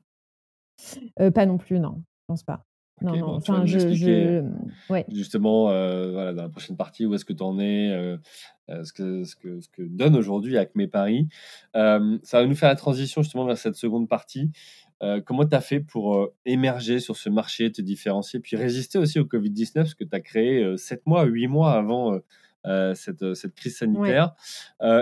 [1.34, 2.64] Pas non plus, non, pense pas.
[3.02, 5.04] Non, non, bon, enfin je je mmh, ouais.
[5.08, 8.18] justement, heu, voilà, dans la prochaine partie, où est-ce que tu en es, heu
[8.70, 11.28] heu, ce que ce que ce que donne aujourd'hui Acmé Paris.
[11.74, 12.00] Ça
[12.32, 14.50] va nous faire la transition justement vers cette seconde partie.
[15.26, 19.24] Comment tu as fait pour, émerger sur ce marché, te différencier, puis résister aussi au
[19.24, 19.74] Covid-19?
[19.74, 22.18] Parce que tu as créé, heu, 7 mois, 8 mois avant,
[22.94, 24.34] cette, cette crise sanitaire.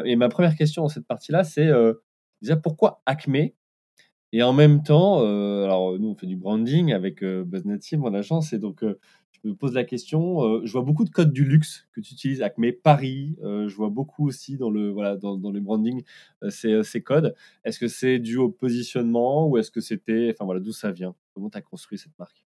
[0.04, 1.70] Et ma 1re question dans cette partie-là, c'est,
[2.42, 3.54] déjà pourquoi Acmé?
[4.36, 8.00] Et en même temps, heu, alors nous, on fait du branding avec, heu, Buzz Native,
[8.00, 8.98] mon agence et donc, heu,
[9.30, 12.42] je me pose la question, je vois beaucoup de codes du luxe que tu utilises,
[12.42, 16.02] Acmé Paris, je vois beaucoup aussi dans le voilà, dans dans le branding,
[16.48, 17.34] ces, codes.
[17.64, 21.14] Est-ce que c'est dû au positionnement ou est-ce que c'était enfin voilà, d'où ça vient?
[21.34, 22.44] Comment tu as construit cette marque?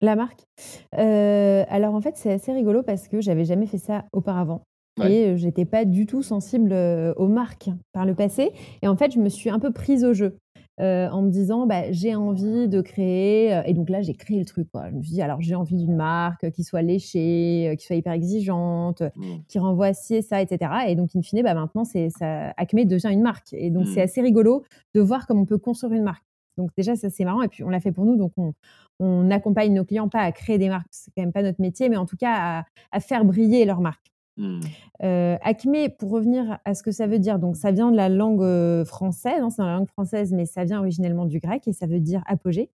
[0.00, 0.44] La marque?
[0.92, 4.62] Alors en fait, c'est assez rigolo parce que j'avais jamais fait ça auparavant
[4.98, 5.10] Ouais.
[5.10, 6.72] et j'étais pas du tout sensible,
[7.16, 10.12] aux marques par le passé et en fait, je me suis un peu prise au
[10.12, 10.36] jeu,
[10.80, 14.38] heu, en me disant: «Bah, j'ai envie de créer», heu et donc là, j'ai créé
[14.38, 14.90] le truc, quoi.
[14.90, 18.12] Je me suis dit: «Alors j'ai envie d'une marque qui soit léchée, qui soit hyper
[18.12, 19.44] exigeante, Mmh.
[19.48, 22.50] qui renvoie ci et ça et cetera» et donc in fine, bah, maintenant c'est ça
[22.56, 24.02] Acmé devient une marque et donc c'est Mmh.
[24.02, 26.24] assez rigolo de voir comme on peut construire une marque.
[26.58, 28.52] Donc déjà, ça, c'est marrant et puis on l'a fait pour nous, donc on
[28.98, 31.88] on accompagne nos clients pas à créer des marques, c'est quand même pas notre métier,
[31.90, 34.06] mais en tout cas à à faire briller leur marque.
[34.38, 34.60] Mmh.
[35.02, 38.08] Heu, Acmé, pour revenir à ce que ça veut dire, donc ça vient de la
[38.08, 41.66] langue, heu, française, hein, c'est dans la langue française, mais ça vient originellement du grec
[41.68, 42.70] et ça veut dire apogée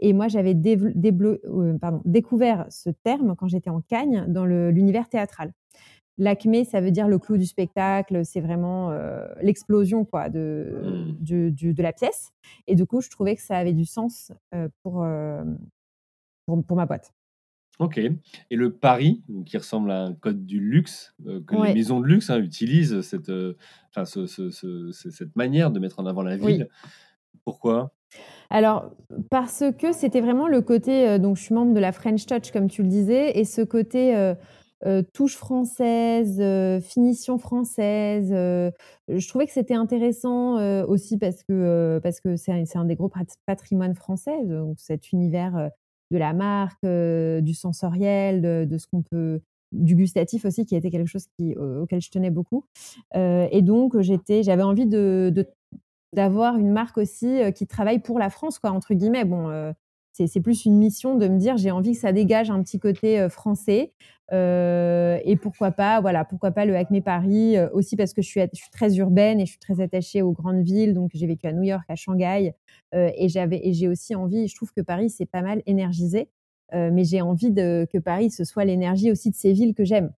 [0.00, 0.54] et moi, j'avais
[1.80, 5.52] pardon, découvert ce terme quand j'étais en Cagne dans l'univers théâtral.
[6.18, 8.92] L'acmé, ça veut dire le clou du spectacle, c'est vraiment,
[9.42, 11.12] l'explosion quoi de Mmh.
[11.24, 12.30] du du de la pièce
[12.68, 14.32] et du coup, je trouvais que ça avait du sens,
[14.82, 15.00] pour
[16.76, 17.12] ma boîte.
[17.80, 21.68] OK et le Paris, donc qui ressemble à un code du luxe, heu, que les
[21.68, 23.30] maisons de luxe, hein, utilisent cette,
[23.90, 26.64] enfin ce ce ce ce cette manière de mettre en avant la Oui.
[26.64, 26.68] ville.
[27.44, 27.94] Pourquoi?
[28.50, 28.90] Alors,
[29.30, 32.50] parce que c'était vraiment le côté, heu, donc je suis membre de la French Touch
[32.52, 34.14] comme tu le disais et ce côté,
[35.14, 36.42] touche française,
[36.82, 40.56] finition française, je trouvais que c'était intéressant,
[40.86, 43.10] aussi parce que, parce que c'est un un des gros
[43.46, 45.70] patrimoines français, donc cet univers,
[46.14, 50.90] de la marque, heu, du sensoriel, de ce qu'on peut du gustatif aussi qui était
[50.92, 51.26] quelque chose
[51.82, 52.64] auquel je tenais beaucoup,
[53.16, 55.32] heu et donc j'étais j'avais envie de
[56.14, 59.24] d'avoir une marque aussi, heu, qui travaille «pour la France» quoi, entre guillemets.
[59.26, 59.48] Bon,
[60.14, 63.20] c'est plus une mission de me dire: «J'ai envie que ça dégage un petit côté,
[63.20, 63.92] heu, français»,
[64.32, 68.28] heu et pourquoi pas, voilà, pourquoi pas le Acmé Paris, heu, aussi parce que je
[68.28, 71.26] suis je suis très urbaine et je suis très attachée aux grandes villes, donc j'ai
[71.26, 72.54] vécu à New York, à Shanghai,
[72.94, 76.30] et j'avais et j'ai aussi envie je trouve que Paris, c'est pas mal énergisé,
[76.72, 80.12] mais j'ai envie de que Paris, ce soit l'énergie aussi de ces villes que j'aime.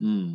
[0.00, 0.34] Mmh.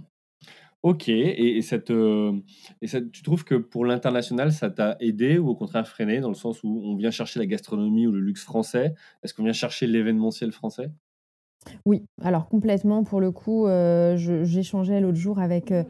[0.84, 1.60] OK et
[1.92, 2.42] heu
[2.82, 6.20] et cette tu trouves que pour l'international, ça t'a aidé ou au contraire freiné?
[6.22, 8.96] Dans le sens où on vient chercher la gastronomie ou le luxe français?
[9.24, 10.92] Est-ce qu'on vient chercher l'événementiel français?
[11.86, 15.86] Oui, alors complètement pour le coup, je j'échangeais l'autre jour avec, heu,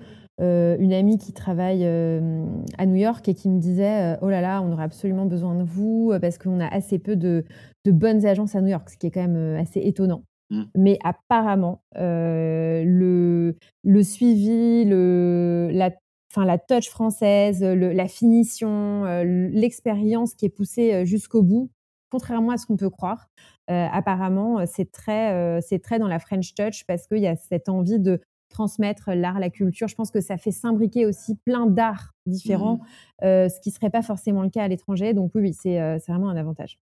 [0.79, 4.71] une amie qui travaille, à New York et qui me disait, «Oh là là, on
[4.71, 7.43] aurait absolument besoin de vous, parce qu'on a assez peu de
[7.85, 10.23] bonnes agences à New York», ce qui est quand même, assez étonnant.
[10.51, 10.71] Mmh.
[10.75, 15.91] Mais apparemment, heu, le le suivi, le la
[16.37, 21.71] la touch française, le la finition, heu, l'expérience qui est poussée, heu, jusqu'au bout,
[22.09, 23.27] contrairement à ce qu'on peut croire,
[23.67, 27.69] apparemment, c'est très, heu, c'est très dans la French touch parce qu'il y a cette
[27.69, 29.87] envie de transmettre l'art, la culture.
[29.87, 32.85] Je pense que ça fait s'imbriquer aussi plein d'arts différents, Mmh.
[33.21, 36.35] ce qui serait pas forcément le cas à l'étranger, donc oui, oui, c'est vraiment un
[36.37, 36.79] avantage.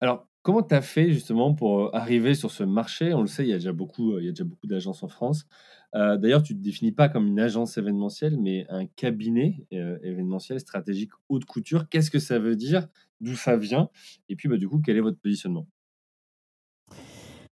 [0.00, 3.14] Alors, comment tu as fait justement pour, heu, arriver sur ce marché?
[3.14, 5.46] On le sait, il y a déjà beaucoup, déjà beaucoup d'agences en France.
[5.94, 11.12] Heu, d'ailleurs, tu te définis pas comme une agence événementielle, mais un cabinet, événementiel stratégique
[11.28, 11.88] haute couture.
[11.88, 12.88] Qu'est-ce que ça veut dire?
[13.20, 13.90] D'où ça vient?
[14.28, 15.66] Et puis, bah, du coup, quel est votre positionnement?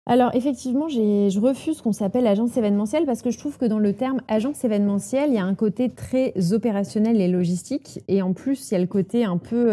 [0.06, 3.92] Alors effectivement, je refuse qu'on s'appelle agence événementielle parce que je trouve que dans le
[3.92, 8.70] terme agence événementielle, il y a un côté très opérationnel et logistique et en plus,
[8.70, 9.70] il y a le côté un peu,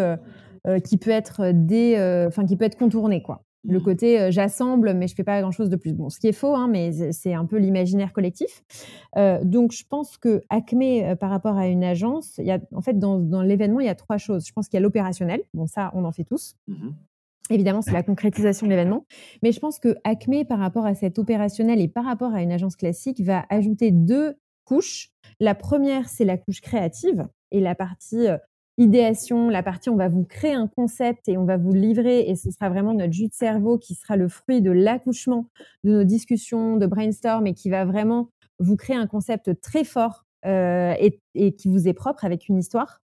[0.68, 3.44] heu, qui peut être dé heu, enfin qui peut être contourné quoi.
[3.68, 5.94] Le Mmh côté, j'assemble mais je fais pas grand chose de plus.
[5.94, 8.64] Bon, ce qui est faux, hein, mais c'est un peu l'imaginaire collectif.
[9.44, 12.82] Donc je pense que Acmé, heu, par rapport à une agence, il y a en
[12.82, 14.46] fait dans dans l'événement, il y a 3 choses.
[14.48, 16.56] Je pense qu'il y a l'opérationnel, bon ça, on en fait tous.
[16.68, 16.90] Mmh
[17.52, 19.06] Évidemment, c'est la concrétisation de l'événement.
[19.44, 22.52] Mais je pense que Acmé, par rapport à cet opérationnel et par rapport à une
[22.52, 25.12] agence classique, va ajouter 2 couches.
[25.40, 28.28] La première, c'est la couche créative et la partie,
[28.78, 32.36] idéation, la partie on va vous créer un concept et on va vous livrer et
[32.36, 35.48] ce sera vraiment notre jus de cerveau qui sera le fruit de l'accouchement
[35.84, 40.26] de nos discussions, de brainstorm et qui va vraiment vous créer un concept très fort,
[40.46, 43.02] heu et et qui vous est propre avec une histoire.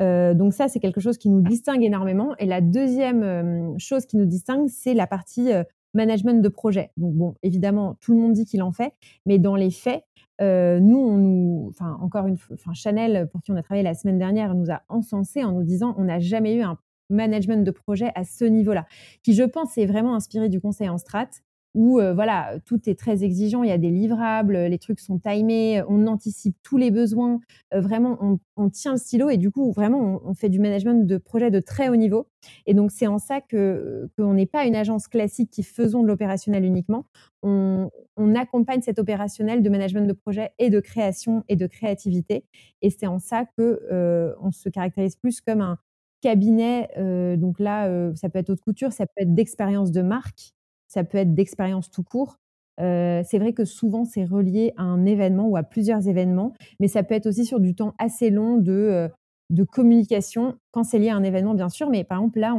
[0.00, 4.06] Heu, donc ça, c'est quelque chose qui nous distingue énormément et la deuxième e chose
[4.06, 6.90] qui nous distingue, c'est la partie, heu, management de projet.
[6.96, 8.92] Donc bon, évidemment, tout le monde dit qu'il en fait,
[9.26, 10.04] mais dans les faits,
[10.40, 14.54] heu, nous, enfin, encore une fois Chanel, pour qui on a travaillé la semaine dernière,
[14.54, 16.78] nous a encensés en nous disant: «On n'a jamais eu un
[17.10, 18.86] management de projet à ce niveau-là»,
[19.22, 21.28] qui, je pense, est vraiment inspiré du conseil en strat
[21.74, 25.18] où, heu, voilà, tout est très exigeant, il y a des livrables, les trucs sont
[25.18, 27.40] timés, on anticipe tous les besoins,
[27.74, 31.06] heu, vraiment on on tient le stylo et du coup vraiment on fait du management
[31.06, 32.28] de projet de très haut niveau.
[32.66, 36.08] Et donc c'est en ça que qu'on n'est pas une agence classique qui faisons de
[36.08, 37.06] l'opérationnel uniquement.
[37.42, 42.44] On on accompagne cet opérationnel de management de projet et de création et de créativité.
[42.82, 45.78] Et c'est en ça que, heu, on se caractérise plus comme un
[46.20, 50.00] cabinet, heu, donc là, heu, ça peut être haute couture, ça peut être d'expérience de
[50.02, 50.52] marque,
[50.94, 52.38] ça peut être d'expérience tout court.
[52.80, 56.88] Heu, c'est vrai que souvent c'est relié à un événement ou à plusieurs événements mais
[56.88, 59.10] ça peut être aussi sur du temps assez long de, heu,
[59.50, 61.90] de communication quand c'est lié à un événement, bien sûr.
[61.90, 62.54] Mais par exemple, là,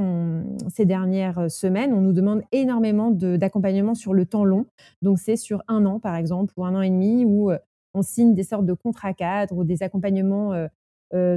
[0.69, 4.67] ces dernières semaines, on nous demande énormément d'accompagnement sur le temps long.
[5.01, 7.59] Donc c'est sur un an, par exemple, ou un an et demi, où, heu,
[7.93, 10.53] on signe des sortes de contrats cadres ou des accompagnements,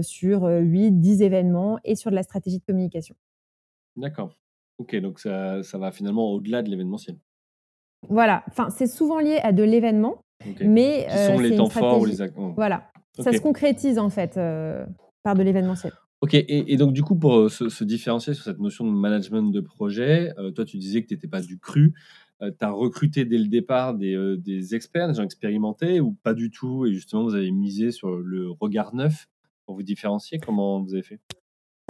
[0.03, 3.15] sur, heu, 8-10 événements et sur de la stratégie de communication.
[3.97, 4.39] D'accord.
[4.79, 7.17] OK, donc ça ça va finalement au-delà de l'événementiel.
[8.09, 10.61] Voilà, enfin, c'est souvent lié à de l'événement, OK.
[10.61, 12.55] mais Qui sont les c'est une temps forts ou les mmh.
[12.57, 14.87] Voilà, ça se concrétise en fait, heu,
[15.25, 15.93] par de l'événementiel.
[16.21, 18.91] OK et et donc du coup, pour, heu, se se différencier sur cette notion de
[18.91, 21.95] management de projet, toi, tu disais que tu étais pas du cru.
[22.41, 26.51] Tu as recruté dès le départ des, des experts, des gens expérimentés ou pas du
[26.53, 29.27] tout et justement vous avez misé sur le regard neuf
[29.67, 30.39] pour vous différencier?
[30.39, 31.21] Comment vous avez fait?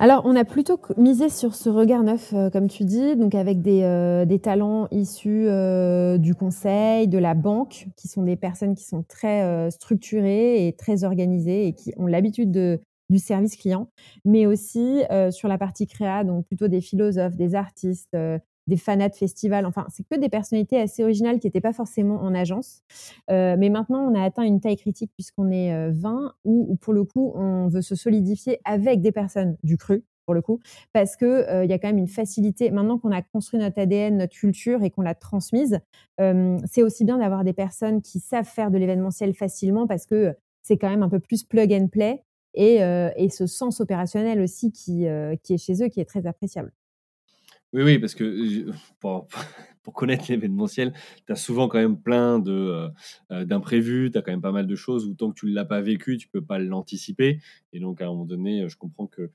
[0.00, 3.62] Alors, on a plutôt misé sur ce regard neuf, heu, comme tu dis, donc avec
[3.62, 8.76] des, heu, des talents issus, heu, du conseil, de la banque, qui sont des personnes
[8.76, 12.80] qui sont très, heu, structurées et très organisées et qui ont l'habitude de
[13.10, 13.88] du service client.
[14.26, 18.14] Mais aussi, heu, sur la partie créa, donc plutôt des philosophes, des artistes,
[18.68, 22.16] des fanas de festivals, enfin, c'est que des personnalités assez originales qui étaient pas forcément
[22.22, 22.82] en agence.
[23.30, 26.76] Heu, mais maintenant, on a atteint une taille critique puisqu'on est, heu, 20 où où
[26.76, 30.60] pour le coup, on veut se solidifier avec des personnes du cru, pour le coup,
[30.92, 31.26] parce que,
[31.62, 34.34] heu, il y a quand même une facilité maintenant qu'on a construit notre ADN, notre
[34.36, 35.80] culture et qu'on l'a transmise,
[36.66, 40.76] c'est aussi bien d'avoir des personnes qui savent faire de l'événementiel facilement parce que, c'est
[40.78, 42.22] quand même un peu plus plug and play
[42.54, 42.78] et
[43.30, 46.72] ce sens opérationnel aussi qui est chez eux, qui est très appréciable.
[47.72, 49.26] Oui, oui, parce que je pour
[49.82, 50.92] pour connaître l'événementiel,
[51.26, 52.88] tu as souvent quand même plein de, heu
[53.32, 55.64] heu, d'imprévus, tu as quand même pas mal de choses où tant que tu l'as
[55.64, 57.40] pas vécu, tu peux pas l'anticiper
[57.72, 59.30] et donc à un moment donné, je comprends que,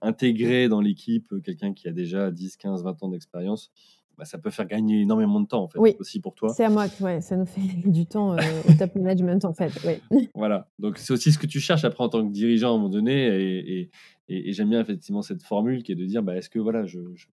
[0.00, 3.72] intégrer dans l'équipe, quelqu'un qui a déjà 10-15-20 ans d'expérience,
[4.16, 6.48] bah, ça peut faire gagner énormément de temps, en fait, Oui, aussi pour toi.
[6.56, 9.72] c'est à moi que ouais, ça nous fait du temps, au top management, en fait,
[10.10, 10.28] oui.
[10.34, 12.76] Voilà, donc c'est aussi ce que tu cherches après en tant que dirigeant à un
[12.76, 13.90] moment donné et et
[14.28, 16.86] et et j'aime bien effectivement cette formule qui est de dire: «Bah, est-ce que voilà,
[16.86, 17.26] je je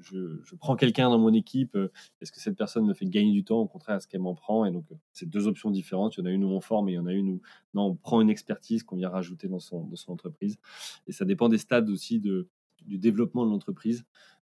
[0.00, 3.32] je je prends quelqu'un dans mon équipe, heu, est-ce que cette personne me fait gagner
[3.32, 3.60] du temps?
[3.60, 6.16] Au contraire, est-ce qu'elle m'en prend?» et donc heu, c'est 2 options différentes.
[6.16, 7.40] Il y en a une où on forme et il y en a une où,
[7.74, 10.58] non, on prend une expertise qu'on vient rajouter dans son dans son entreprise
[11.06, 12.48] et ça dépend des stades aussi de
[12.84, 14.04] du développement de l'entreprise,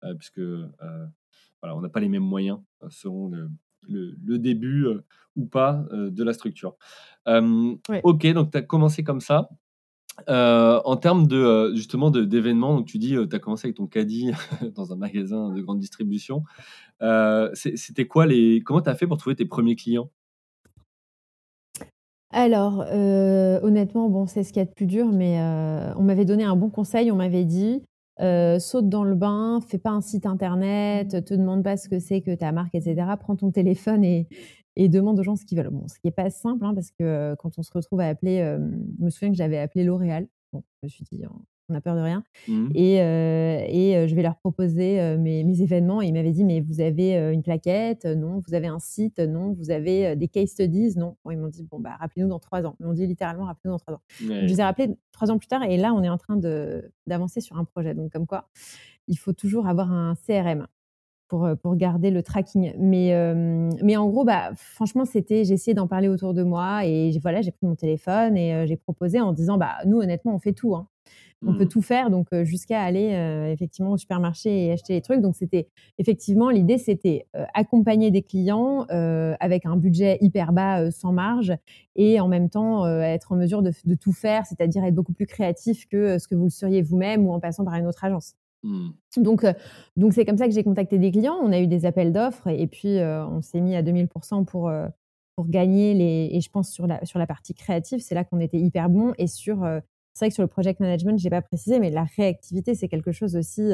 [0.03, 0.69] heu, puisque, heu,
[1.61, 3.49] voilà, on n'a pas les mêmes moyens, selon le
[3.89, 4.87] le le début,
[5.35, 6.75] ou pas, de la structure.
[7.89, 8.03] Ouais.
[8.03, 9.49] OK, donc tu as commencé comme ça.
[10.29, 13.77] Heu, en termes de, heu, justement d'événements, donc tu dis, heu, tu as commencé avec
[13.77, 14.31] ton caddie
[14.75, 16.43] dans un magasin de grande distribution.
[17.53, 20.09] C'était quoi les comment tu as fait pour trouver tes premiers clients?
[22.31, 22.79] Alors,
[23.63, 25.37] honnêtement, bon, c'est ce qu'il y a de plus dur, mais
[25.97, 27.11] on m'avait donné un bon conseil.
[27.11, 27.83] On m'avait dit:
[28.21, 31.99] «Heu, saute dans le bain, fais pas un site internet, te demande pas ce que
[31.99, 33.17] c'est que ta marque et cetera.
[33.17, 34.27] Prends ton téléphone et
[34.75, 35.69] et demande aux gens ce qu'ils veulent».
[35.69, 38.07] Bon, ce qui est pas simple, hein, parce que, heu, quand on se retrouve à
[38.07, 40.27] appeler, hem, je me souviens que j'avais appelé L'Oréal.
[40.51, 41.23] Bon, je me suis dit:
[41.69, 45.61] «On a peur de rien Mmh et heu et je vais leur proposer, mes mes
[45.61, 48.05] événements et ils m'avaient dit: «Mais vous avez, une plaquette?
[48.05, 48.41] Non.
[48.45, 49.19] Vous avez un site?
[49.19, 49.53] Non.
[49.53, 50.93] Vous avez, des case studies?
[50.97, 51.15] Non».
[51.23, 52.75] Bon, ils m'ont dit: «Bon, bah, rappelez-nous dans 3 ans».
[52.79, 54.01] Ils m'ont dit littéralement: «Rappelez-nous dans 3 ans».
[54.21, 56.37] Donc je les ai rappelés 3 ans plus tard et là, on est en train
[57.07, 57.95] d'avancer sur un projet.
[57.95, 58.49] Donc comme quoi,
[59.07, 60.67] il faut toujours avoir un CRM
[61.33, 62.73] pour, pour garder le tracking.
[62.77, 63.11] Mais,
[63.81, 67.41] mais en gros, bah, franchement, c'était j'ai essayé d'en parler autour de moi et voilà,
[67.41, 70.75] j'ai pris mon téléphone et j'ai proposé en disant: «Bah, nous, honnêtement, on fait tout,
[70.75, 70.87] hein.
[71.45, 71.67] On peut Mmh.
[71.69, 73.09] tout faire», donc jusqu'à aller,
[73.51, 75.21] effectivement au supermarché et acheter les trucs.
[75.21, 75.67] Donc c'était
[75.97, 78.85] effectivement, l'idée, c'était, accompagner des clients,
[79.39, 81.51] avec un budget hyper bas, sans marge
[81.95, 85.25] et en même temps, être en mesure de de tout faire, c'est-à-dire être beaucoup plus
[85.25, 88.35] créatif que, ce que vous le seriez vous-même ou en passant par une autre agence.
[88.63, 88.89] Mmh.
[89.17, 89.45] Donc,
[89.97, 91.37] donc c'est comme ça que j'ai contacté des clients.
[91.41, 94.71] On a eu des appels d'offres et puis, on s'est mis à 2000 pour,
[95.35, 98.39] pour gagner les et je pense sur la sur la partie créative, c'est là qu'on
[98.39, 99.65] était hyper bon et sur,
[100.13, 103.11] c'est vrai que sur le project management, j'ai pas précisé, mais la réactivité, c'est quelque
[103.11, 103.73] chose aussi,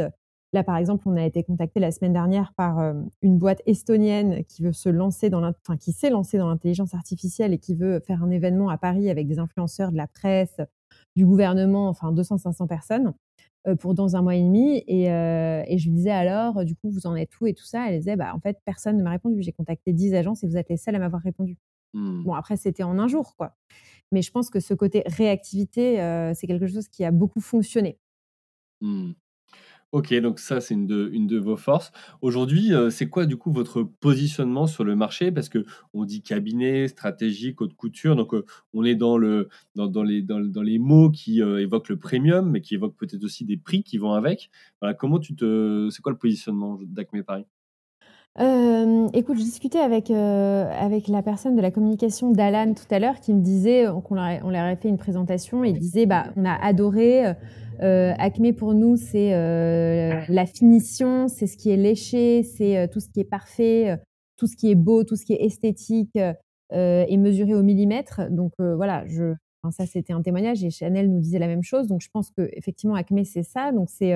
[0.54, 2.80] là, par exemple, on a été contacté la semaine dernière par,
[3.22, 7.60] une boîte estonienne qui veut se lancer dans qui s'est lancée dans l'intelligence artificielle et
[7.60, 10.58] qui veut faire un événement à Paris avec des influenceurs de la presse,
[11.16, 13.14] du gouvernement, enfin 200-500 personnes
[13.80, 14.84] pour dans un mois et demi.
[14.88, 17.90] Et, et je lui disais alors, du coup, vous en êtes où et tout ça.
[17.90, 19.42] Elle disait, bah, en fait, personne ne m'a répondu.
[19.42, 21.58] J'ai contacté 10 agences et vous êtes les seuls à m'avoir répondu.
[21.94, 22.24] Mmh.
[22.24, 23.56] Bon, après, c'était en un jour, quoi.
[24.12, 25.98] Mais je pense que ce côté réactivité,
[26.36, 28.00] c'est quelque chose qui a beaucoup fonctionné.
[28.82, 29.12] Mmh.
[29.92, 31.92] OK, donc ça, c'est une de vos forces.
[32.22, 35.32] Aujourd'hui, c'est quoi, du coup, votre positionnement sur le marché?
[35.32, 38.34] Parce qu'on dit cabinet, stratégique, haute couture, donc
[38.74, 42.76] on est dans le dans les dans les mots qui, évoquent le premium, mais qui
[42.76, 44.52] évoquent peut-être aussi des prix qui vont avec.
[44.80, 47.46] Voilà, comment tu te c'est quoi le positionnement d'Acme Paris?
[48.40, 52.98] Hem, écoute, je discutais avec, heu, avec la personne de la communication d'Alan tout à
[53.00, 56.06] l'heure qui me disait qu'on leur on leur avait fait une présentation et il disait:
[56.06, 57.32] «Bah, on a adoré,
[57.82, 59.32] heu Acme pour nous, c'est,
[60.30, 63.98] la finition, c'est ce qui est léché, c'est, tout ce qui est parfait,
[64.38, 66.18] tout ce qui est beau, tout ce qui est esthétique,
[66.72, 68.22] et mesuré au millimètre».
[68.32, 69.04] Donc voilà,
[69.72, 71.88] ça, c'était un témoignage et Chanel nous disait la même chose.
[71.88, 73.74] Donc je pense qu'effectivement Acme, c'est ça.
[73.74, 74.14] Donc c'est,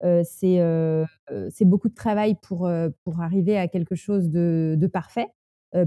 [0.00, 2.70] c'est, beaucoup de travail pour,
[3.04, 5.28] pour arriver à quelque chose de parfait.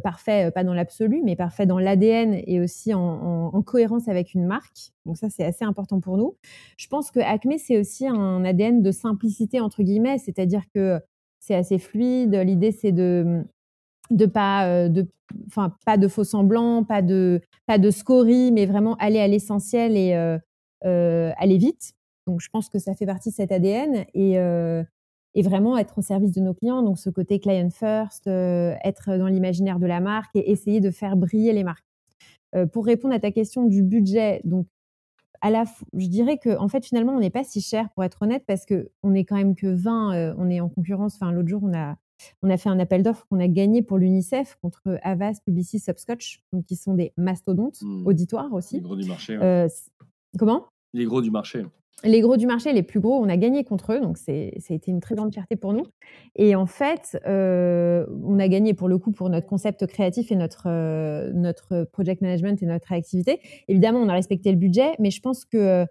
[0.03, 4.35] Parfait, pas dans l'absolu, mais parfait dans l'ADN et aussi en en en cohérence avec
[4.35, 4.91] une marque.
[5.07, 6.35] Donc ça, c'est assez important pour nous.
[6.77, 10.99] Je pense que Acme, c'est aussi un ADN de «simplicité» entre guillemets, c'est-à-dire que
[11.39, 12.35] c'est assez fluide.
[12.35, 15.07] L'idée, c'est de, mmh, de pas, de
[15.47, 19.97] enfin, pas de faux semblants, pas de pas de scories, mais vraiment aller à l'essentiel
[19.97, 20.13] et
[20.83, 21.93] aller vite.
[22.27, 24.85] Donc je pense que ça fait partie de cet ADN et heu
[25.33, 26.83] et vraiment être au service de nos clients.
[26.83, 30.91] Donc ce côté client first, heu, être dans l'imaginaire de la marque et essayer de
[30.91, 31.85] faire briller les marques.
[32.55, 34.67] Heu, pour répondre à ta question du budget, donc
[35.41, 38.43] à la je dirais qu'en fait, finalement, on n'est pas si cher pour être honnête
[38.47, 41.15] parce qu'on est quand même que 20, heu, on est en concurrence.
[41.15, 41.97] Enfin, l'autre jour, on a
[42.43, 46.43] on a fait un appel d'offres qu'on a gagné pour l'UNICEF contre Havas, Publicis, Subscotch,
[46.53, 48.05] donc qui sont des mastodontes Mmh.
[48.07, 48.79] auditoires Les aussi.
[48.81, 49.67] gros du marché, ouais.
[50.37, 50.67] Comment?
[50.93, 51.65] Les gros du marché.
[52.03, 54.73] Les gros du marché, les plus gros, on a gagné contre eux, donc c'est ça
[54.73, 55.83] a été une très grande fierté pour nous
[56.35, 60.35] et en fait, heu, on a gagné pour le coup pour notre concept créatif et
[60.35, 63.39] notre, heu, notre project management et notre réactivité.
[63.67, 65.85] Évidemment, on a respecté le budget, mais je pense que,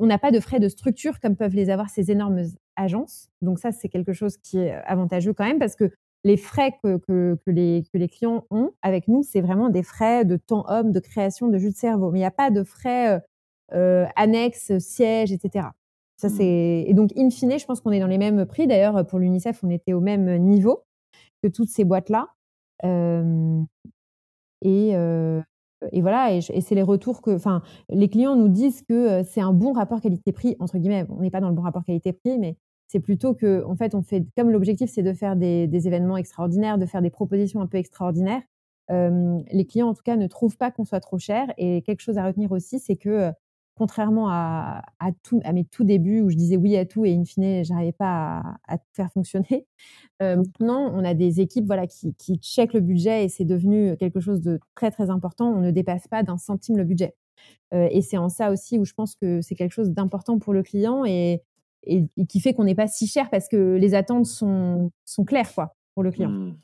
[0.00, 2.42] on n'a pas de frais de structure comme peuvent les avoir ces énormes
[2.76, 3.28] agences.
[3.42, 5.90] Donc ça, c'est quelque chose qui est avantageux quand même parce que
[6.24, 10.24] les frais que que les que les clients ont avec nous, c'est vraiment des frais
[10.26, 12.10] de temps homme, de création, de jus de cerveau.
[12.10, 13.20] Mais il y a pas de frais, heu,
[13.72, 15.72] annexes, sièges et cetera.
[16.16, 16.30] Ça, Mmh.
[16.30, 18.66] c'est et donc in fine, je pense qu'on est dans les mêmes prix.
[18.66, 20.84] D'ailleurs, pour l'UNICEF, on était au même niveau
[21.42, 22.28] que toutes ces boîtes-là.
[24.62, 25.42] Et heu
[25.92, 29.40] et voilà et et c'est les retours que enfin, les clients nous disent que, c'est
[29.42, 31.06] un «bon rapport qualité-prix» entre guillemets.
[31.10, 32.56] On n'est pas dans le bon rapport qualité-prix, mais
[32.88, 36.78] c'est plutôt qu'en fait, on fait comme l'objectif, c'est de faire des des événements extraordinaires,
[36.78, 38.42] de faire des propositions un peu extraordinaires.
[38.90, 42.18] Les clients, en tout cas, ne trouvent pas qu'on soit trop cher et quelque chose
[42.18, 43.32] à retenir aussi, c'est que,
[43.76, 47.14] contrairement à à tout à mes tout débuts où je disais oui à tout et
[47.14, 49.66] in fine, j'arrivais pas à faire fonctionner.
[50.22, 53.96] Heu, maintenant, on a des équipes, voilà, qui qui checkent le budget et c'est devenu
[53.98, 55.52] quelque chose de très, très important.
[55.52, 57.14] On ne dépasse pas d'un centime le budget.
[57.74, 60.52] Heu et c'est en ça aussi où je pense que c'est quelque chose d'important pour
[60.54, 61.42] le client et
[61.84, 65.24] et et qui fait qu'on n'est pas si cher parce que les attentes sont sont
[65.24, 66.30] claires, quoi, pour le client.
[66.30, 66.58] Mmh.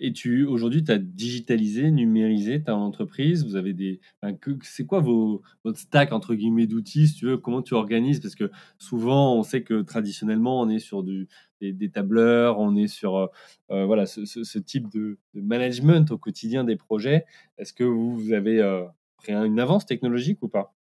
[0.00, 3.44] Et tu aujourd'hui, tu as digitalisé, numérisé ta entreprise.
[3.44, 7.36] Vous avez des enfin, c'est quoi vos votre «stack» entre guillemets d'outils, tu veux?
[7.38, 8.20] Comment tu organises?
[8.20, 11.28] Parce que souvent, on sait que traditionnellement, on est sur du
[11.60, 13.28] des tableurs, on est sur, heu
[13.72, 17.24] heu, voilà, ce ce type de management au quotidien des projets.
[17.58, 18.84] Est-ce que vous, avez, heu,
[19.16, 20.74] pris un une avance technologique ou pas?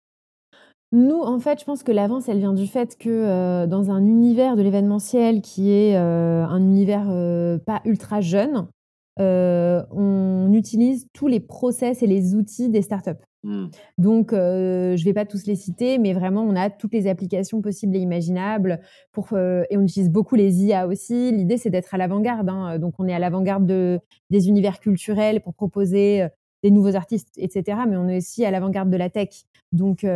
[0.92, 4.56] Nous, en fait, je pense que l'avance, elle vient du fait que, dans un univers
[4.56, 7.06] de l'événementiel qui est, un univers,
[7.64, 8.66] pas ultra jeune,
[9.20, 13.10] heu, on utilise tous les process et les outils des startups.
[13.44, 13.66] Mmh.
[13.98, 17.60] Donc, heu, je vais pas tous les citer, mais vraiment, on a toutes les applications
[17.60, 21.32] possibles et imaginables pour, heu et on utilise beaucoup les IA aussi.
[21.32, 23.98] L'idée, c'est d'être à l'avant-garde, hein, donc on est à l'avant-garde de
[24.30, 26.26] des univers culturels pour proposer,
[26.62, 29.30] des nouveaux artistes et cetera, mais on est aussi à l'avant-garde de la tech.
[29.72, 30.06] Donc,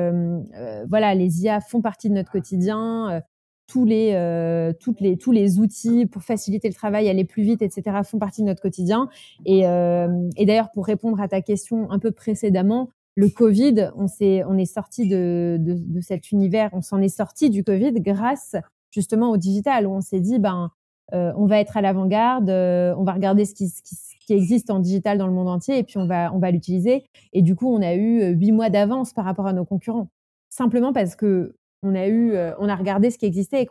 [0.88, 3.22] voilà, les IA font partie de notre quotidien,
[3.66, 7.62] tous les, heu, toutes les tous les outils pour faciliter le travail, aller plus vite
[7.62, 9.08] et cetera, font partie de notre quotidien.
[9.44, 14.06] Et hem et d'ailleurs, pour répondre à ta question un peu précédemment, le Covid, on
[14.06, 18.56] s'est on est sorti de, de, cet univers, on s'en est sorti du Covid grâce
[18.90, 20.70] justement au digital où on s'est dit ben
[21.14, 23.82] euh, on va être à l'avant-garde, euh, on va regarder ce qui, ce,
[24.26, 27.04] qui, existe en digital dans le monde entier et puis on va on va l'utiliser.
[27.32, 30.08] Et du coup on a eu euh, huit mois d'avance par rapport à nos concurrents.
[30.50, 31.56] Simplement parce que
[31.86, 33.66] on a eu euh, on a regardé ce qui existait et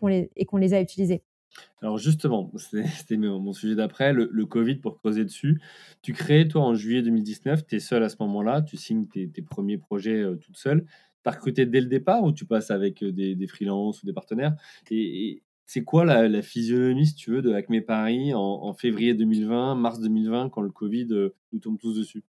[0.46, 1.22] qu'on les a utilisés.
[1.82, 2.52] Alors justement,
[2.98, 5.62] c'était mon sujet d'après, le, Covid pour creuser dessus.
[6.02, 9.28] Tu crées, toi, en juillet 2019, tu es seul à ce moment-là, tu signes tes,
[9.42, 10.86] premiers projets euh, toute seule.
[11.24, 14.06] Tu as recruté dès le départ ou tu passes avec euh, des, des freelances ou
[14.06, 14.56] des partenaires?
[14.92, 19.74] Et, c'est quoi la, la, physionomie, si tu veux, de Acme Paris en, février 2020,
[19.74, 21.08] mars 2020, quand le Covid
[21.54, 22.24] nous tombe tous dessus?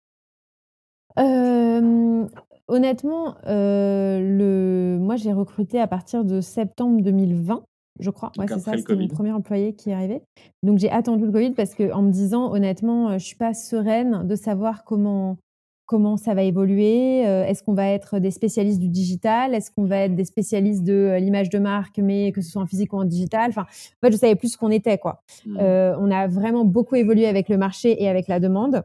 [2.68, 4.98] Honnêtement, le...
[5.00, 7.64] moi j'ai recruté à partir de septembre 2020
[8.00, 8.32] je crois.
[8.38, 10.22] Ouais, c'est ça, c'était mon premier employé qui est arrivé.
[10.64, 14.36] Donc j'ai attendu le Covid parce qu'en me disant honnêtement, je suis pas sereine de
[14.36, 15.38] savoir comment
[15.86, 17.20] comment ça va évoluer.
[17.20, 21.16] Est-ce qu'on va être des spécialistes du digital Est-ce qu'on va être des spécialistes de
[21.20, 24.12] l'image de marque, mais que ce soit en physique ou en digital Enfin, en fait,
[24.12, 24.98] je savais plus ce qu'on était.
[24.98, 25.22] Quoi.
[25.46, 25.60] Mmh.
[25.60, 28.84] On a vraiment beaucoup évolué avec le marché et avec la demande.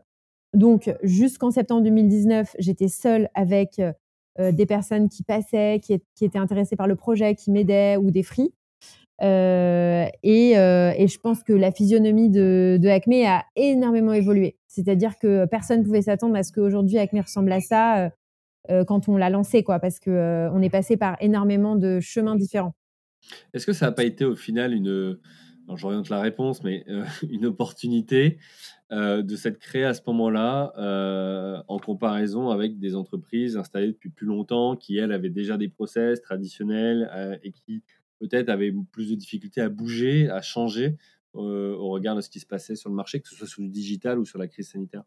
[0.54, 6.76] Donc jusqu'en septembre 2019, j'étais seule avec euh, des personnes qui passaient, qui, étaient intéressées
[6.76, 8.52] par le projet, qui m'aidaient ou des free.
[9.22, 14.56] Euh, et, euh, je pense que la physionomie de, de Acme a énormément évolué.
[14.66, 18.10] C'est-à-dire que personne ne pouvait s'attendre à ce qu'aujourd'hui Acme ressemble à ça euh,
[18.70, 21.98] euh, quand on l'a lancé, quoi, parce que euh, on est passé par énormément de
[22.00, 22.74] chemins différents.
[23.52, 25.18] Est-ce que ça n'a pas été au final une,
[25.76, 26.84] j'oriente la réponse, mais
[27.30, 28.38] une opportunité
[28.90, 34.74] de s'être créé à ce moment-là en comparaison avec des entreprises installées depuis plus longtemps
[34.74, 37.82] qui, elles, avaient déjà des process traditionnels et qui
[38.18, 40.96] peut-être avaient plus de difficultés à bouger, à changer
[41.36, 43.62] euh, au regard de ce qui se passait sur le marché, que ce soit sur
[43.62, 45.04] le digital ou sur la crise sanitaire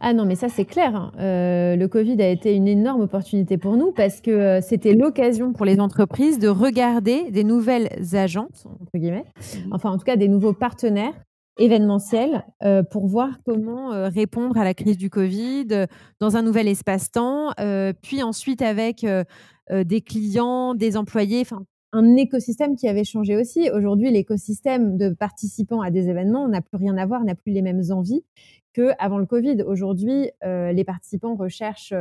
[0.00, 0.94] ah non, mais ça c'est clair.
[0.94, 1.12] Hein.
[1.18, 5.52] Euh, le Covid a été une énorme opportunité pour nous parce que euh, c'était l'occasion
[5.52, 10.16] pour les entreprises de regarder des nouvelles agences, entre guillemets, mmh enfin en tout cas
[10.16, 11.14] des nouveaux partenaires
[11.58, 15.86] événementiels euh, pour voir comment euh, répondre à la crise du Covid euh,
[16.20, 19.06] dans un nouvel espace-temps, euh, puis ensuite avec
[19.70, 23.70] des clients, des employés, enfin un écosystème qui avait changé aussi.
[23.70, 27.62] Aujourd'hui, l'écosystème de participants à des événements n'a plus rien à voir, n'a plus les
[27.62, 28.24] mêmes envies
[28.74, 29.62] qu'avant le Covid.
[29.62, 31.94] Aujourd'hui, euh, les participants recherchent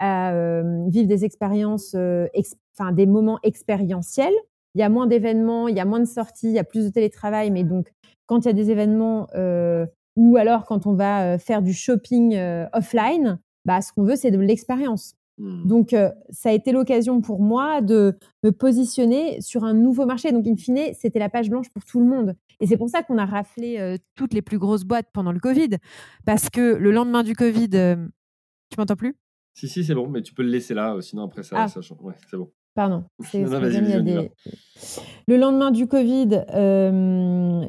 [0.00, 4.34] à euh, vivre des expériences, euh, ex enfin des moments expérientiels.
[4.74, 6.86] Il y a moins d'événements, il y a moins de sorties, il y a plus
[6.86, 7.92] de télétravail, mais donc
[8.26, 11.72] quand il y a des événements euh, ou alors quand on va euh, faire du
[11.72, 15.14] shopping euh, offline, bah, ce qu'on veut, c'est de l'expérience.
[15.38, 15.66] Mmh.
[15.66, 20.30] Donc, euh, ça a été l'occasion pour moi de me positionner sur un nouveau marché.
[20.32, 22.34] Donc, in fine, c'était la page blanche pour tout le monde.
[22.60, 25.40] Et c'est pour ça qu'on a raflé euh, toutes les plus grosses boîtes pendant le
[25.40, 25.70] Covid.
[26.24, 27.96] Parce que le lendemain du Covid, euh,
[28.70, 29.16] tu m'entends plus?
[29.54, 31.68] Si, si, c'est bon, mais tu peux le laisser là, sinon après ça, ah.
[31.68, 31.98] ça change.
[32.00, 32.50] Ouais, c'est bon.
[32.74, 33.04] Pardon.
[33.34, 34.30] Non, non, des...
[35.28, 36.42] Le lendemain du Covid,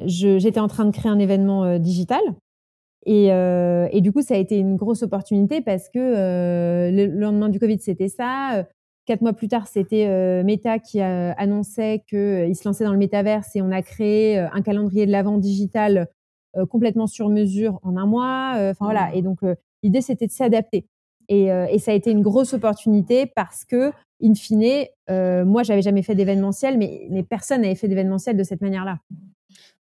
[0.08, 2.22] j'étais en train de créer un événement digital.
[3.06, 7.06] Et, euh, et, du coup, ça a été une grosse opportunité parce que euh, le
[7.06, 8.66] lendemain du Covid, c'était ça.
[9.06, 13.56] Quatre mois plus tard, c'était euh, Meta qui annonçait qu'il se lançait dans le métaverse
[13.56, 16.08] et on a créé un calendrier de l'avant digital
[16.70, 18.54] complètement sur mesure en un mois.
[18.56, 19.14] Enfin voilà.
[19.14, 19.40] Et donc,
[19.84, 20.88] l'idée, c'était de s'adapter.
[21.28, 23.92] Et, et, ça a été une grosse opportunité parce que,
[24.24, 24.88] in fine,
[25.46, 28.98] moi, j'avais jamais fait d'événementiel, mais, mais personne n'avait fait d'événementiel de cette manière-là.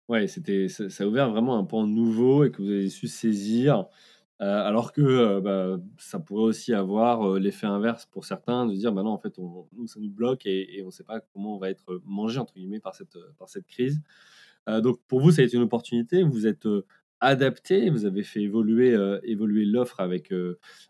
[0.08, 3.08] Ouais, c'était, ça, ça, a ouvert vraiment un pan nouveau et que vous avez su
[3.08, 3.86] saisir.
[4.40, 8.74] Euh, alors que euh, bah, ça pourrait aussi avoir euh, l'effet inverse pour certains, de
[8.74, 11.20] dire bah non, en fait, on, nous, ça nous bloque et, on ne sait pas
[11.32, 14.00] comment on va être mangé, entre guillemets, par cette, par cette crise.
[14.66, 16.22] donc pour vous, ça a été une opportunité.
[16.24, 16.66] Vous êtes
[17.20, 20.32] adapté, vous avez fait évoluer, évoluer l'offre avec,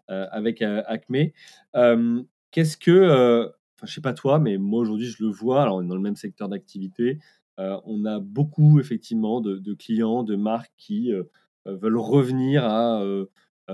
[0.08, 1.30] avec Acme.
[2.50, 3.44] Qu'est-ce que,
[3.76, 5.96] enfin, je sais pas toi, mais moi aujourd'hui, je le vois, alors on est dans
[5.96, 7.18] le même secteur d'activité,
[7.58, 11.24] on a beaucoup effectivement de, clients, de marques qui euh,
[11.66, 13.02] euh, veulent revenir à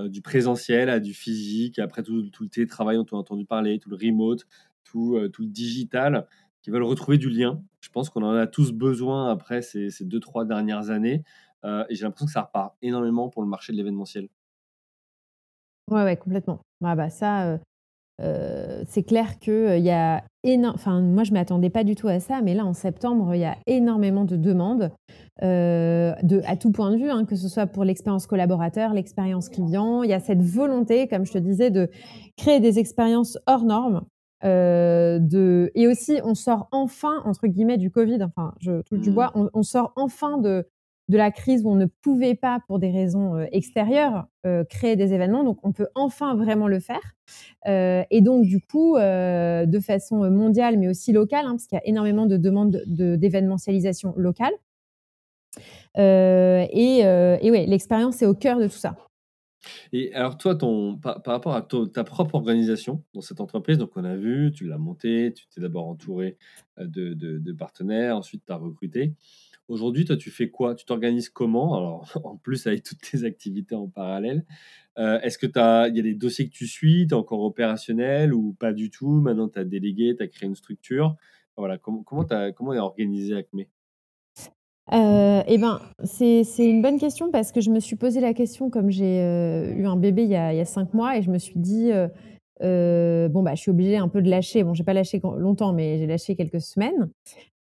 [0.05, 3.77] du présentiel, à du physique, après tout, tout le télétravail dont on a entendu parler,
[3.77, 4.47] tout le remote,
[4.85, 6.27] tout, le digital,
[6.61, 7.61] qui veulent retrouver du lien.
[7.81, 11.23] Je pense qu'on en a tous besoin après ces, ces deux, trois dernières années.
[11.65, 14.29] et j'ai l'impression que ça repart énormément pour le marché de l'événementiel.
[15.89, 16.61] Ouais, ouais, complètement.
[16.81, 17.59] Ah bah ça,
[18.85, 22.41] c'est clair qu'il y a énorme enfin, moi, je m'attendais pas du tout à ça,
[22.41, 24.91] mais là, en septembre, il y a énormément de demandes,
[25.41, 30.03] de à tout point de vue, hein, que ce soit pour l'expérience collaborateur, l'expérience client.
[30.03, 31.89] Il y a cette volonté, comme je te disais, de
[32.37, 34.01] créer des expériences hors normes,
[34.43, 39.31] de et aussi, on sort enfin, entre guillemets, du covid, enfin, je touche du bois,
[39.35, 39.49] mmh.
[39.53, 40.65] on sort enfin de
[41.11, 44.95] de la crise où on ne pouvait pas, pour des raisons euh, extérieures, euh, créer
[44.95, 45.43] des événements.
[45.43, 47.01] Donc, on peut enfin vraiment le faire.
[47.67, 51.79] Euh, et donc, du coup, de façon mondiale, mais aussi locale, hein, parce qu'il y
[51.79, 54.53] a énormément de demandes d'événementialisation locale.
[55.97, 58.95] et, ouais, l'expérience est au cœur de tout ça.
[59.93, 64.05] Et alors toi, ton, par, rapport à ta propre organisation dans cette entreprise, donc on
[64.05, 66.37] a vu, tu l'as montée, tu t'es d'abord entouré
[66.79, 69.13] de, de, partenaires, ensuite tu as recruté.
[69.67, 70.75] Aujourd'hui, toi, tu fais quoi?
[70.75, 71.75] Tu t'organises comment?
[71.75, 74.45] Alors, en plus, avec toutes tes activités en parallèle,
[74.97, 77.07] euh, est-ce que il y a des dossiers que tu suis?
[77.07, 79.21] Tu es encore opérationnel ou pas du tout?
[79.21, 81.15] Maintenant, tu as délégué, tu as créé une structure.
[81.57, 83.63] Voilà, comment, comment, as, comment est organisé Acme?
[84.91, 88.69] Euh, eh ben, c'est une bonne question parce que je me suis posé la question
[88.69, 91.21] comme j'ai euh, eu un bébé il y, a, il y, a, cinq mois et
[91.21, 91.91] je me suis dit
[92.61, 94.63] bon bah je suis obligée un peu de lâcher.
[94.63, 97.09] Bon, j'ai pas lâché longtemps, mais j'ai lâché quelques semaines.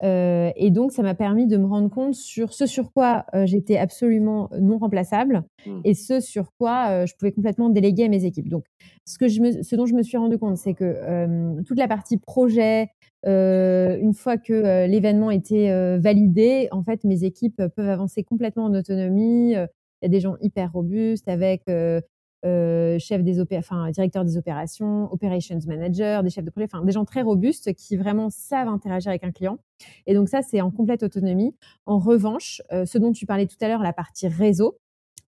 [0.02, 3.44] Euh, et donc ça m'a permis de me rendre compte sur ce sur quoi euh,
[3.44, 5.80] j'étais absolument non remplaçable mmh.
[5.84, 8.48] et ce sur quoi je pouvais complètement déléguer à mes équipes.
[8.48, 8.64] Donc
[9.04, 11.88] ce que je me, ce dont je me suis rendu compte, c'est que toute la
[11.88, 12.88] partie projet,
[13.24, 19.54] une fois que l'événement était validé, en fait mes équipes peuvent avancer complètement en autonomie.
[20.02, 22.00] Il y a des gens hyper robustes avec euh,
[22.42, 27.04] chef des enfin directeur des opérations, operations manager, des chefs de projet, enfin des gens
[27.04, 29.58] très robustes qui vraiment savent interagir avec un client.
[30.06, 31.54] Et donc ça, c'est en complète autonomie.
[31.86, 34.78] En revanche, euh, ce dont tu parlais tout à l'heure, la partie réseau,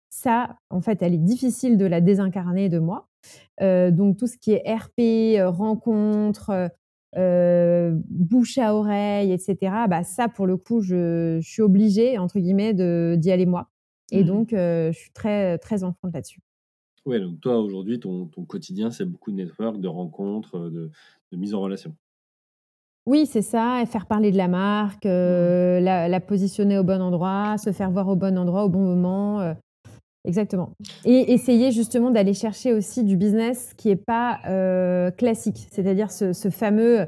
[0.09, 3.07] ça, en fait, elle est difficile de la désincarner de moi.
[3.61, 6.69] Euh, donc tout ce qui est RP, rencontres,
[7.15, 9.57] bouche à oreille, etc.
[9.89, 12.73] Bah ça, pour le coup, je, suis obligée entre guillemets
[13.17, 13.69] d'y aller moi.
[14.11, 16.41] Et mmh donc, je suis très très en là-dessus.
[17.05, 20.91] Ouais, donc toi, aujourd'hui, ton, ton quotidien, c'est beaucoup de network, de rencontres, euh, de,
[21.31, 21.95] de mise en relation.
[23.05, 27.71] Oui, c'est ça, faire parler de la marque, euh, la, positionner au bon endroit, se
[27.71, 29.41] faire voir au bon endroit, au bon moment.
[29.41, 29.53] Euh,
[30.25, 30.73] exactement.
[31.05, 34.39] Et essayer justement d'aller chercher aussi du business qui n'est pas
[35.17, 37.07] classique, c'est-à-dire ce, ce, fameux,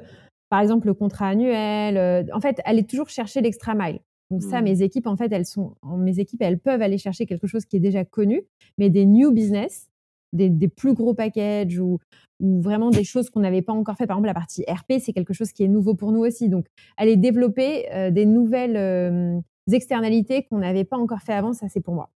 [0.50, 2.28] par exemple, le contrat annuel.
[2.34, 4.00] en fait, aller toujours chercher l'extra mile.
[4.32, 4.64] Donc ça, mmh.
[4.64, 7.76] mes équipes, en fait, elles sont, mes équipes, elles peuvent aller chercher quelque chose qui
[7.76, 8.44] est déjà connu,
[8.78, 9.90] mais des new business,
[10.32, 12.00] des, plus gros packages ou,
[12.40, 14.08] ou vraiment des choses qu'on n'avait pas encore fait.
[14.08, 16.48] Par exemple, la partie RP, c'est quelque chose qui est nouveau pour nous aussi.
[16.48, 19.38] Donc, aller développer euh, des nouvelles euh,
[19.70, 22.10] externalités qu'on n'avait pas encore fait avant, ça, c'est pour moi.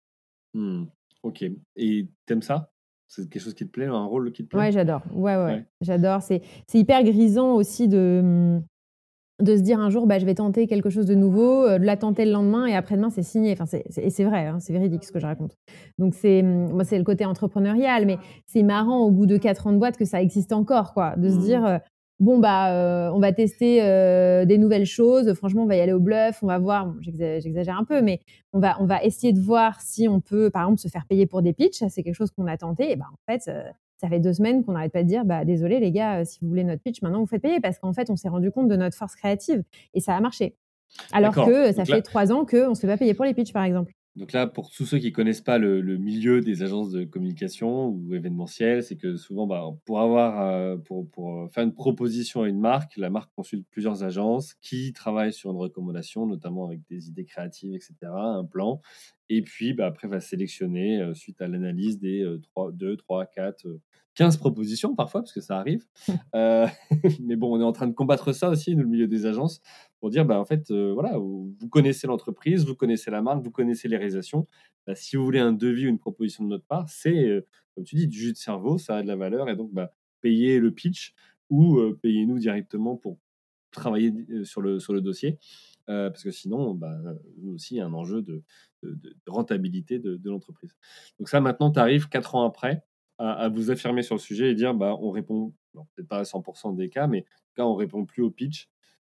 [0.54, 0.84] Mmh.
[1.24, 1.44] Ok.
[1.78, 2.72] Et t'aimes ça?
[3.08, 4.60] C'est quelque chose qui te plaît, un rôle qui te plaît?
[4.60, 5.02] Ouais, j'adore.
[5.12, 5.66] Ouais, ouais, ouais.
[5.82, 6.22] j'adore.
[6.22, 6.44] C'est
[6.76, 8.62] hyper grisant aussi de
[9.42, 11.86] de se dire un jour, bah, je vais tenter quelque chose de nouveau, euh, de
[11.86, 13.52] la tenter le lendemain et après-demain, c'est signé.
[13.54, 15.58] Enfin, c'est, et c'est vrai, hein, c'est véridique ce que je raconte.
[15.98, 19.68] Donc, c'est, hum, moi, c'est le côté entrepreneurial, mais c'est marrant au bout de quatre
[19.68, 21.16] ans de boîte que ça existe encore, quoi.
[21.18, 21.40] De se mmh.
[21.40, 21.78] dire, euh,
[22.20, 23.80] bon, bah, euh, on va tester
[24.46, 25.34] des nouvelles choses.
[25.34, 26.94] Franchement, on va y aller au bluff, on va voir.
[27.02, 28.20] j'exagère, un peu, mais
[28.54, 31.26] on va, on va essayer de voir si on peut, par exemple, se faire payer
[31.26, 31.84] pour des pitchs.
[31.90, 32.92] c'est quelque chose qu'on a tenté.
[32.92, 33.50] Et ben, en fait,
[34.04, 36.40] ça fait deux semaines qu'on n'arrête pas de dire bah désolé les gars, euh, si
[36.42, 38.68] vous voulez notre pitch, maintenant vous faites payer parce qu'en fait on s'est rendu compte
[38.68, 40.58] de notre force créative et ça a marché.
[41.14, 43.54] Alors que ça fait trois ans qu'on ne se fait pas payer pour les pitchs
[43.54, 43.94] par exemple.
[44.16, 48.14] Donc là, pour tous ceux qui connaissent pas le, milieu des agences de communication ou
[48.14, 52.60] événementielles, c'est que souvent, bah, pour avoir, euh, pour, pour, faire une proposition à une
[52.60, 57.26] marque, la marque consulte plusieurs agences qui travaillent sur une recommandation, notamment avec des idées
[57.26, 58.82] créatives, etc., un plan,
[59.30, 63.66] et puis bah, après va sélectionner euh, suite à l'analyse des 3, 2, 3, 4,
[64.16, 65.86] 15 propositions parfois, parce que ça arrive.
[66.36, 66.68] Euh,
[67.22, 69.62] mais bon, on est en train de combattre ça aussi, dans le milieu des agences,
[70.04, 73.52] pour dire, bah, en fait, euh, voilà, vous connaissez l'entreprise, vous connaissez la marque, vous
[73.52, 74.48] connaissez les réalisations.
[74.86, 77.86] Bah, si vous voulez un devis ou une proposition de notre part, c'est, euh, comme
[77.86, 80.60] tu dis, du jus de cerveau, ça a de la valeur, et donc, bah, payez
[80.60, 81.14] le pitch
[81.50, 83.18] ou payez-nous directement pour
[83.72, 85.40] travailler sur le, sur le dossier.
[85.88, 87.00] parce que sinon, bah,
[87.48, 88.44] aussi, il y a un enjeu de,
[89.26, 90.76] rentabilité de, de l'entreprise.
[91.18, 92.84] Donc ça, maintenant, tu arrives quatre ans après,
[93.20, 95.54] à, vous affirmer sur le sujet et dire bah, on répond,
[95.96, 98.68] peut-être pas à 100% des cas, mais en tout cas, on répond plus au pitch.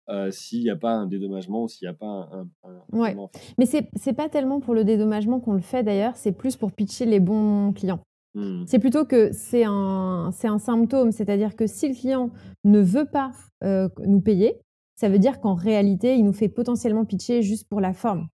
[0.09, 2.49] Euh, s'il n'y a pas un dédommagement ou s'il n'y a pas un.
[2.93, 3.17] ouais.
[3.59, 6.73] Mais c'est n'est pas tellement pour le dédommagement qu'on le fait d'ailleurs, c'est plus pour
[6.73, 8.01] pitcher les bons clients.
[8.35, 8.65] Mmh.
[8.67, 12.31] C'est plutôt que c'est un un symptôme, c'est-à-dire que si le client
[12.65, 13.33] ne veut pas,
[13.65, 14.61] heu, nous payer,
[14.95, 18.29] ça veut dire qu'en réalité, il nous fait potentiellement pitcher juste pour la forme.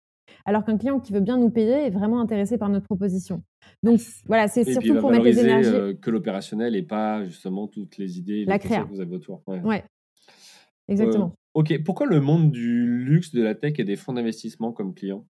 [0.44, 3.42] Alors qu'un client qui veut bien nous payer est vraiment intéressé par notre proposition.
[3.82, 7.98] Donc voilà, c'est surtout pour mettre les énergies heu, que l'opérationnel et pas justement toutes
[7.98, 8.84] les idées, les La créa.
[8.84, 9.42] que vous avez autour.
[9.46, 9.84] Ouais.
[10.88, 11.34] Exactement.
[11.56, 11.82] OK.
[11.82, 15.26] Pourquoi le monde du luxe, de la tech et des fonds d'investissement comme clients?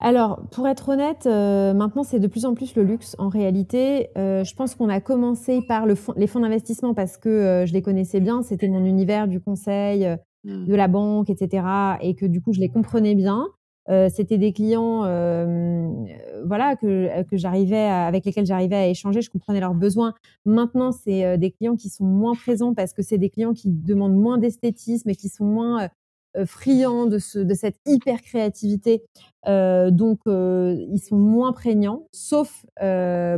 [0.00, 4.08] Alors, pour être honnête, heu, maintenant, c'est de plus en plus le luxe en réalité.
[4.18, 7.72] Heu, je pense qu'on a commencé par le les fonds d'investissement parce que, heu, je
[7.72, 8.42] les connaissais bien.
[8.42, 10.66] C'était mon univers du conseil, heu, Mmh.
[10.66, 13.46] de la banque et cetera et que du coup, je les comprenais bien.
[13.90, 15.88] Heu, c'était des clients, heu,
[16.46, 16.86] voilà, que,
[17.20, 20.14] heu, que j'arrivais avec lesquels j'arrivais à échanger, je comprenais leurs besoins.
[20.44, 23.68] Maintenant, c'est, heu, des clients qui sont moins présents parce que c'est des clients qui
[23.70, 25.88] demandent moins d'esthétisme et qui sont moins, heu
[26.38, 29.02] heu, friands de ce de cette hyper créativité.
[29.46, 32.64] Donc ils sont moins prégnants, sauf,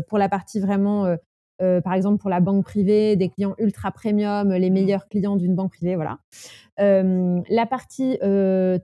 [0.08, 1.16] pour la partie vraiment,
[1.62, 4.72] heu, par exemple, pour la banque privée, des clients ultra premium, les Mmh.
[4.72, 6.18] meilleurs clients d'une banque privée, voilà.
[6.78, 8.18] La partie,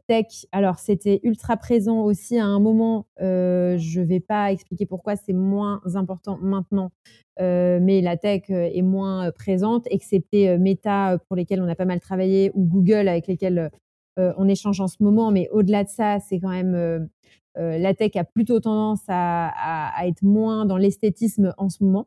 [0.06, 5.32] tech, alors c'était ultra présent aussi à un moment, je vais pas expliquer pourquoi c'est
[5.32, 6.92] moins important maintenant,
[7.38, 12.52] mais la tech, est moins, présente, excepté, Meta, pour lesquels on a pas mal travaillé
[12.54, 13.70] ou Google avec lesquels,
[14.16, 15.30] on échange en ce moment.
[15.32, 17.08] Mais au-delà de ça, c'est quand même,
[17.56, 22.06] la tech a plutôt tendance à à à être moins dans l'esthétisme en ce moment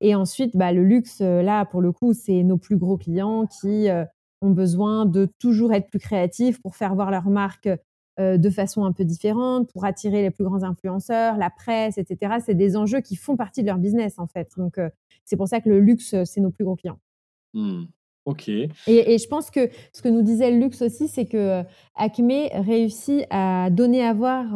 [0.00, 3.46] et ensuite, bah, le luxe, heu, là, pour le coup, c'est nos plus gros clients
[3.46, 4.04] qui, heu,
[4.42, 7.68] ont besoin de toujours être plus créatifs pour faire voir leur marque,
[8.18, 12.04] heu, de façon un peu différente, pour attirer les plus grands influenceurs, la presse et
[12.06, 12.40] cetera.
[12.40, 14.48] C'est des enjeux qui font partie de leur business, en fait.
[14.56, 14.78] Donc
[15.24, 16.98] c'est pour ça que le luxe, c'est nos plus gros clients.
[17.54, 17.84] Mmh.
[18.26, 18.48] OK.
[18.48, 21.62] Et et je pense que ce que nous disait le luxe aussi, c'est que,
[21.96, 24.46] Acme réussit à donner à voir,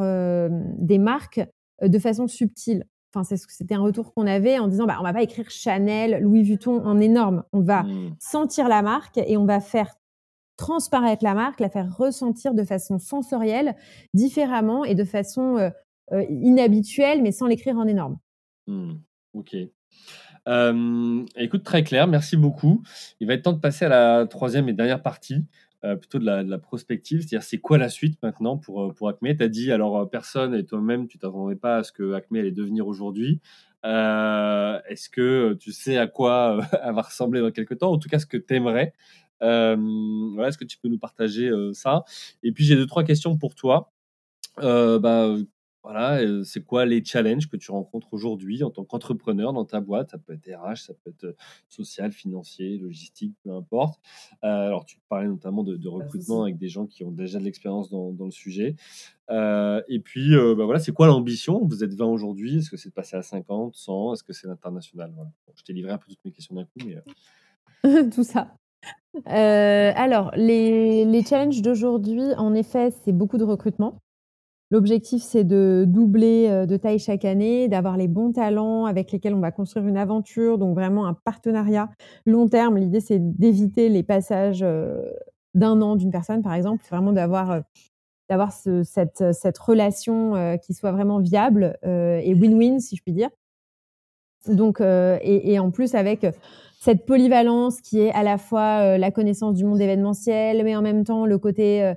[0.79, 1.41] des marques,
[1.83, 2.85] de façon subtile.
[3.15, 5.23] Enfin, c'est ce que c'était un retour qu'on avait en disant: «Bah, on va pas
[5.23, 7.45] écrire Chanel, Louis Vuitton en énorme.
[7.53, 8.17] On va Mmh.
[8.19, 9.95] sentir la marque et on va faire
[10.57, 13.77] transparaître la marque, la faire ressentir de façon sensorielle,
[14.15, 15.71] différemment et de façon, heu
[16.13, 18.19] heu, inhabituelle, mais sans l'écrire en énorme».
[18.67, 18.95] Mmh.
[19.35, 19.57] OK.
[20.47, 22.83] Hem, écoute, très clair, merci beaucoup.
[23.21, 25.45] Il va être temps de passer à la 3e et dernière partie,
[25.85, 27.21] heu, plutôt de la de la prospective.
[27.21, 29.35] C'est-à-dire, c'est quoi la suite maintenant pour, heu, pour Acme?
[29.37, 32.37] Tu as dit alors, heu, personne et toi-même, tu t'attendais pas à ce que Acme
[32.37, 33.41] allait devenir aujourd'hui.
[33.85, 37.93] Est-ce que, tu sais à quoi, elle va ressembler dans quelque temps?
[37.93, 38.93] En tout cas, ce que tu aimerais.
[39.41, 42.05] Hem, voilà, est-ce que tu peux nous partager, ça?
[42.43, 43.93] Et puis j'ai 2-3 questions pour toi.
[44.59, 45.37] Bah,
[45.85, 50.11] voilà, c'est quoi les challenges que tu rencontres aujourd'hui en tant qu'entrepreneur dans ta boîte?
[50.11, 51.37] Ça peut être RH, ça peut être, heu,
[51.69, 54.01] social, financier, logistique, peu importe.
[54.43, 57.91] Heu, alors tu parlais notamment de recrutement avec des gens qui ont déjà de l'expérience
[57.91, 58.75] dans dans le sujet.
[59.31, 61.65] Heu et puis, bah, voilà, c'est quoi l'ambition?
[61.65, 64.15] Vous êtes 20 aujourd'hui, est-ce que c'est de passer à 50-100?
[64.15, 65.13] Est-ce que c'est l'international?
[65.15, 65.31] Voilà.
[65.47, 66.97] Bon, je t'ai livré un peu toutes mes questions d'un coup, mais,
[68.15, 68.57] Tout ça.
[69.27, 74.01] Alors les les challenges d'aujourd'hui, en effet, c'est beaucoup de recrutement.
[74.71, 79.35] L'objectif, c'est de doubler, heu, de taille chaque année, d'avoir les bons talents avec lesquels
[79.35, 81.91] on va construire une aventure, donc vraiment un partenariat
[82.25, 82.79] long terme.
[82.79, 85.03] L'idée, c'est d'éviter les passages, heu,
[85.55, 86.83] d'1 an d'une personne, par exemple.
[86.91, 87.63] Vraiment d'avoir, heu,
[88.31, 93.31] d'avoir ce cette, cette relation, qui soit vraiment viable, et win-win, si je puis dire.
[94.47, 96.27] Donc et en plus avec,
[96.81, 101.05] cette polyvalence qui est à la fois, la connaissance du monde événementiel, mais en même
[101.05, 101.95] temps le côté,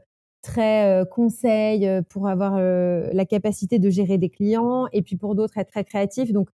[0.47, 5.17] très, heu, conseil, heu, pour avoir, heu, la capacité de gérer des clients et puis
[5.17, 6.31] pour d'autres être très créatif.
[6.33, 6.49] Donc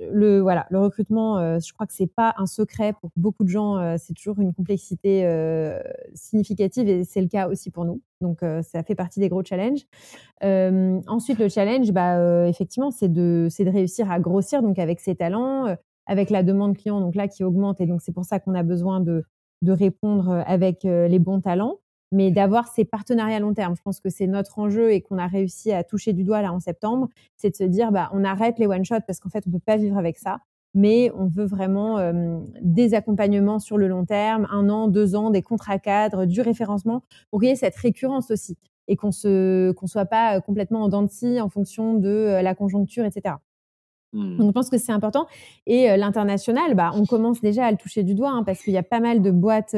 [0.00, 3.96] le voilà, le recrutement, je crois que c'est pas un secret pour beaucoup de gens,
[3.98, 5.24] c'est toujours une complexité,
[6.14, 8.02] significative et c'est le cas aussi pour nous.
[8.20, 9.86] Donc ça fait partie des gros challenges.
[10.42, 15.14] Ensuite le challenge, bah, effectivement, c'est de c'est de réussir à grossir donc avec ses
[15.16, 15.76] talents,
[16.06, 18.62] avec la demande client donc là qui augmente et donc c'est pour ça qu'on a
[18.62, 19.24] besoin de
[19.62, 21.78] de répondre, avec, les bons talents,
[22.16, 23.76] mais d'avoir ces partenariats à long terme.
[23.76, 26.50] Je pense que c'est notre enjeu et qu'on a réussi à toucher du doigt là
[26.50, 29.44] en septembre, c'est de se dire: «Bah, on arrête les one shot parce qu'en fait
[29.46, 30.38] on peut pas vivre avec ça,
[30.72, 32.12] mais on veut vraiment,
[32.62, 37.02] des accompagnements sur le long terme, 1 an, 2 ans, des contrats cadres, du référencement»,
[37.30, 38.56] pour qu'il y ait cette récurrence aussi
[38.88, 42.54] et qu'on se qu'on soit pas, complètement en dents de scie en fonction de, la
[42.54, 43.40] conjoncture et cetera.
[44.12, 44.36] Mmh.
[44.38, 45.26] Donc je pense que c'est important
[45.66, 48.78] et l'international, bah, on commence déjà à le toucher du doigt, hein, parce qu'il y
[48.78, 49.76] a pas mal de boîtes,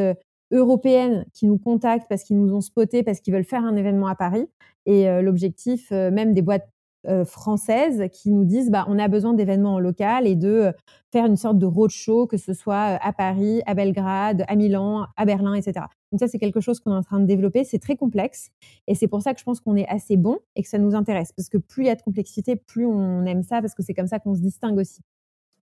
[0.50, 4.06] européennes qui nous contactent parce qu'ils nous ont spotés, parce qu'ils veulent faire un événement
[4.08, 4.46] à Paris
[4.86, 6.68] et heu, l'objectif, heu, même des boîtes,
[7.06, 10.72] heu, françaises qui nous disent: «Bah, on a besoin d'événements en local et de,
[11.12, 15.06] faire une sorte de road show, que ce soit, à Paris, à Belgrade, à Milan,
[15.16, 15.88] à Berlin et cetera».
[16.10, 17.64] Donc ça, c'est quelque chose qu'on est en train de développer.
[17.64, 18.50] C'est très complexe
[18.86, 20.94] et c'est pour ça que je pense qu'on est assez bon et que ça nous
[20.94, 21.32] intéresse.
[21.32, 23.94] Parce que plus il y a de complexité, plus on aime ça parce que c'est
[23.94, 25.02] comme ça qu'on se distingue aussi.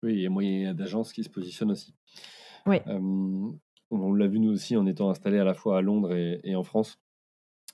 [0.03, 1.95] Oui, il y a moyen d'agences qui se positionnent aussi.
[2.67, 2.79] Oui.
[3.91, 6.63] On l'a vu nous aussi en étant installés à la fois à Londres et, en
[6.63, 6.99] France.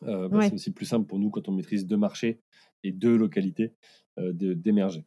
[0.05, 2.41] Euh, bah, c'est aussi plus simple pour nous quand on maîtrise deux marchés
[2.83, 3.73] et deux localités
[4.19, 5.05] euh, d'émerger.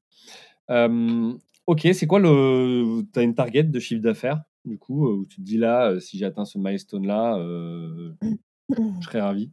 [0.70, 3.03] ok, c'est quoi le.
[3.14, 6.18] Tu as une target de chiffre d'affaires, du coup, où tu te dis là, si
[6.18, 7.38] j'atteins ce milestone-là,
[8.70, 9.51] je serais ravi?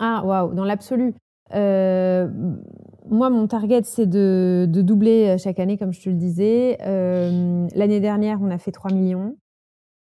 [0.00, 1.14] Ah, waouh, dans l'absolu.
[1.52, 6.76] moi, mon target, c'est de, de, doubler chaque année, comme je te le disais.
[6.80, 9.36] L'année dernière, on a fait 3 millions.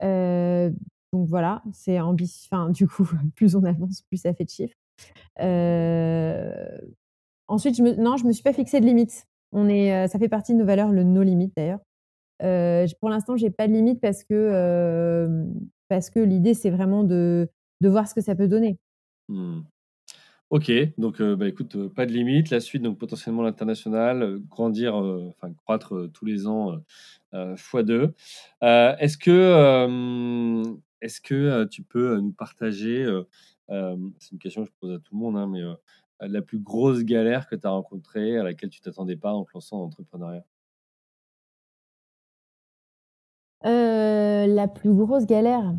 [0.01, 2.49] Donc voilà, c'est ambitieux.
[2.51, 4.77] Enfin, du coup, plus on avance, plus ça fait de chiffres.
[7.49, 9.27] ensuite, je me, non, je me suis pas fixé de limite.
[9.53, 11.81] On est, ça fait partie de nos valeurs, le no limite d'ailleurs.
[13.01, 15.47] pour l'instant, j'ai pas de limite parce que,
[15.91, 17.49] que l'idée, c'est vraiment de,
[17.81, 18.79] de voir ce que ça peut donner.
[19.29, 19.61] Mmh.
[20.51, 22.49] Ok, donc bah, écoute, pas de limite.
[22.49, 26.79] La suite, donc potentiellement l'international, grandir, enfin croître tous les ans
[27.35, 28.15] x2.
[28.63, 30.65] est-ce que,
[31.03, 33.05] est-ce que tu peux nous partager,
[33.69, 35.61] c'est une question que je pose à tout le monde, hein, mais
[36.27, 39.51] la plus grosse galère que tu as rencontrée, à laquelle tu t'attendais pas en te
[39.53, 40.45] lançant dans l'entrepreneuriat?
[43.63, 45.75] La plus grosse galère?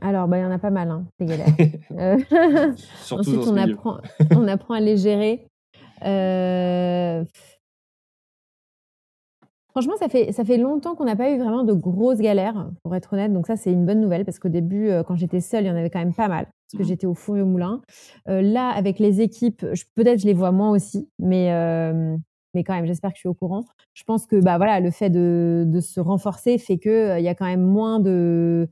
[0.00, 1.46] Alors, bah, il y en a pas mal, hein, des galères.
[1.92, 2.18] Euh,
[3.10, 3.98] ensuite, on apprend,
[4.30, 5.46] on apprend à les gérer.
[6.04, 7.24] Euh,
[9.70, 12.94] franchement, ça fait, ça fait longtemps qu'on n'a pas eu vraiment de grosses galères, pour
[12.96, 13.32] être honnête.
[13.32, 15.70] Donc ça, c'est une bonne nouvelle parce qu'au début, euh, quand j'étais seule, il y
[15.70, 16.88] en avait quand même pas mal parce que mmh.
[16.88, 17.80] j'étais au four et au moulin.
[18.26, 19.64] là, avec les équipes,
[19.94, 21.50] peut-être je les vois moins aussi, mais,
[22.54, 23.64] mais quand même, j'espère que je suis au courant.
[23.92, 27.28] Je pense que bah, voilà, le fait de, de se renforcer fait qu'il il y
[27.28, 28.68] a quand même moins de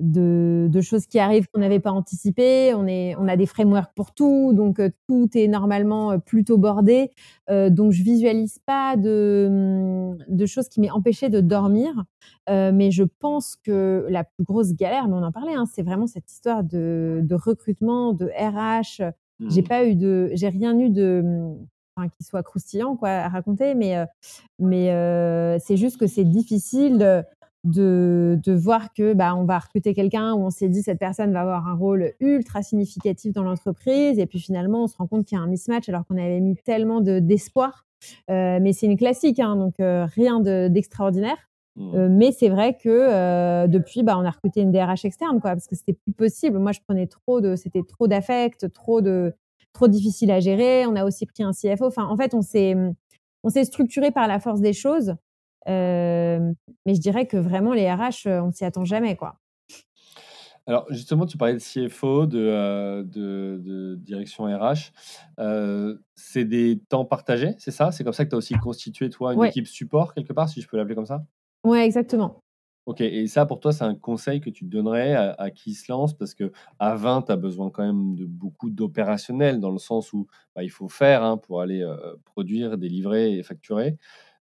[0.00, 2.74] de, de, choses qui arrivent qu'on n'avait pas anticipées.
[2.74, 6.58] On, est, on a des frameworks pour tout, donc euh, tout est normalement euh, plutôt
[6.58, 7.10] bordé.
[7.50, 12.04] Euh, donc je visualise pas de, hum, de choses qui m'aient empêché de dormir.
[12.48, 15.82] Euh, mais je pense que la plus grosse galère, mais on en parlait, hein, c'est
[15.82, 19.02] vraiment cette histoire de, de recrutement, de RH.
[19.48, 19.64] J'ai mmh.
[19.64, 21.66] pas eu de, j'ai rien eu de, hum,
[21.96, 23.96] enfin, qui soit croustillant quoi à raconter, mais
[24.58, 24.88] mais
[25.60, 27.24] c'est juste que c'est difficile.
[27.66, 30.98] De, de, de, voir que bah, on va recruter quelqu'un où on s'est dit cette
[30.98, 35.06] personne va avoir un rôle ultra significatif dans l'entreprise et puis finalement on se rend
[35.06, 37.86] compte qu'il y a un mismatch alors qu'on avait mis tellement d'espoir.
[38.30, 41.36] Euh, mais c'est une classique, hein, donc euh, rien d'extraordinaire.
[41.76, 41.94] Mmh.
[41.94, 45.66] Euh, mais c'est vrai que depuis, bah, on a recruté une DRH externe, quoi, parce
[45.66, 46.58] que c'était plus possible.
[46.58, 49.34] Moi, je prenais trop de, c'était trop d'affect, trop de,
[49.72, 50.86] trop difficile à gérer.
[50.86, 51.86] On a aussi pris un CFO.
[51.86, 52.74] Enfin, en fait, on s'est,
[53.42, 55.14] on s'est structuré par la force des choses
[55.66, 59.38] mais je dirais que vraiment, les RH, on s'y attend jamais, quoi.
[60.68, 64.92] Alors, justement, tu parlais de CFO, de, de, direction RH.
[66.16, 67.92] c'est des temps partagés, c'est ça?
[67.92, 70.60] C'est comme ça que tu as aussi constitué, toi, une équipe support, quelque part, si
[70.60, 71.24] je peux l'appeler comme ça?
[71.64, 72.40] Ouais, exactement.
[72.86, 76.16] Ok, et ça, pour toi, c'est un conseil que tu donnerais à, qui se lance?
[76.16, 80.12] Parce que à 20, tu as besoin quand même de beaucoup d'opérationnel, dans le sens
[80.12, 81.84] où bah, il faut faire hein, pour aller
[82.24, 83.98] produire, délivrer et facturer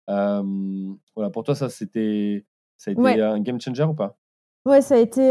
[0.08, 2.46] voilà, pour toi, ça, c'était,
[2.78, 4.18] ça a été un game changer ou pas?
[4.66, 5.22] Ouais, ça a été,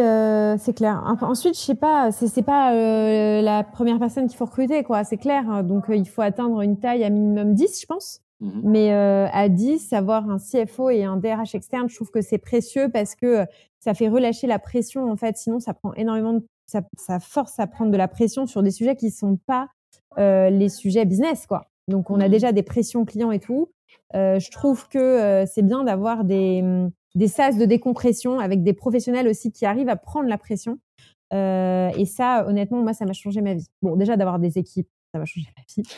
[0.59, 1.03] c'est clair.
[1.23, 2.75] Ensuite, je sais pas, c'est, c'est pas
[3.41, 5.05] la première personne qu'il faut recruter, quoi.
[5.05, 5.49] C'est clair.
[5.49, 5.63] Hein.
[5.63, 8.21] Donc, il faut atteindre une taille à minimum 10, je pense.
[8.41, 12.39] Mmh Mais à 10, avoir un CFO et un DRH externe, je trouve que c'est
[12.39, 13.47] précieux parce que
[13.81, 15.37] ça fait relâcher la pression, en fait.
[15.39, 18.71] Sinon, ça prend énormément de, ça, ça force à prendre de la pression sur des
[18.71, 19.69] sujets qui sont pas
[20.19, 21.69] les sujets business, quoi.
[21.89, 23.71] Donc, on a mmh déjà des pressions clients et tout.
[24.15, 28.63] Euh, je trouve que euh, c'est bien d'avoir des, mm, des sas de décompression avec
[28.63, 30.79] des professionnels aussi qui arrivent à prendre la pression.
[31.33, 33.69] Euh, et ça, honnêtement, moi, ça m'a changé ma vie.
[33.81, 35.89] Bon, déjà d'avoir des équipes, ça m'a changé ma vie.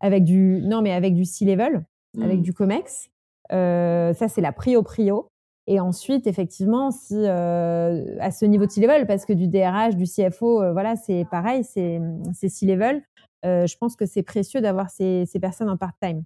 [0.00, 1.84] Avec du, non, mais avec du C-level,
[2.20, 2.42] avec mmh.
[2.42, 3.10] du Comex.
[3.50, 5.28] ça, c'est la prio prio.
[5.70, 10.72] Et ensuite, effectivement, si à ce niveau de C-level, parce que du DRH, du CFO,
[10.72, 12.00] voilà, c'est pareil, c'est
[12.32, 13.02] C-level.
[13.44, 16.24] je pense que c'est précieux d'avoir ces, ces personnes en part-time.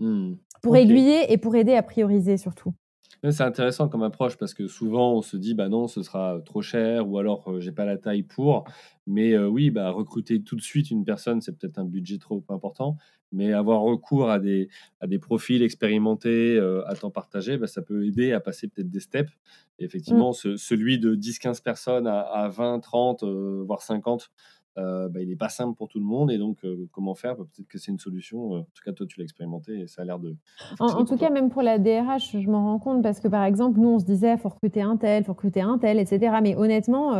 [0.00, 0.34] Mmh.
[0.62, 2.74] Pour aiguiller et pour aider à prioriser surtout.
[3.22, 6.62] C'est intéressant comme approche parce que souvent on se dit bah non ce sera trop
[6.62, 8.64] cher ou alors j'ai pas la taille pour
[9.06, 12.96] mais oui bah recruter tout de suite une personne c'est peut-être un budget trop important
[13.30, 14.70] mais avoir recours à des
[15.00, 19.00] à des profils expérimentés à temps partagé bah, ça peut aider à passer peut-être des
[19.00, 19.32] steps
[19.78, 19.86] et mmh.
[19.86, 24.30] effectivement celui de 10 15 personnes à, à 20 30 voire 50
[24.76, 26.30] bah, il n'est pas simple pour tout le monde.
[26.30, 26.58] Et donc,
[26.92, 27.36] comment faire?
[27.36, 28.52] Bah, Peut-être que c'est une solution.
[28.52, 30.36] En tout cas, toi, tu l'as expérimenté et ça a l'air de.
[30.78, 33.78] En, tout cas, même pour la DRH, je m'en rends compte parce que, par exemple,
[33.80, 36.36] nous, on se disait, il faut recruter un tel, il faut recruter un tel, etc.
[36.42, 37.14] Mais honnêtement,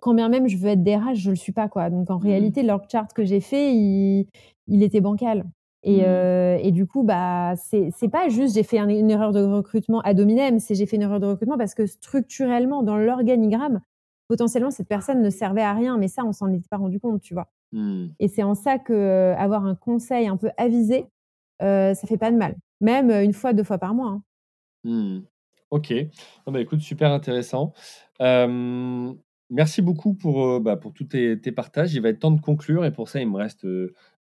[0.00, 1.68] quand bien même je veux être DRH, je ne le suis pas.
[1.68, 1.90] Quoi.
[1.90, 2.22] Donc, en mmh.
[2.22, 4.26] réalité, l'org chart que j'ai fait, il,
[4.66, 5.44] il était bancal.
[5.84, 6.66] Et, mmh.
[6.66, 10.58] et, du coup, bah, c'est pas juste j'ai fait une erreur de recrutement à dominem,
[10.58, 13.80] c'est j'ai fait une erreur de recrutement parce que structurellement, dans l'organigramme,
[14.28, 17.20] potentiellement, cette personne ne servait à rien, mais ça, on s'en était pas rendu compte,
[17.20, 17.48] tu vois.
[17.72, 18.06] Mmh.
[18.20, 21.06] Et c'est en ça que avoir un conseil un peu avisé,
[21.60, 22.54] ça fait pas de mal.
[22.80, 24.10] Même une fois, deux fois par mois.
[24.10, 24.22] Hein.
[24.84, 25.20] Mmh.
[25.70, 25.92] Ok.
[26.46, 27.72] bah, écoute, super intéressant.
[28.20, 31.94] merci beaucoup pour, bah, pour tous tes, tes, partages.
[31.94, 33.66] Il va être temps de conclure et pour ça, il me reste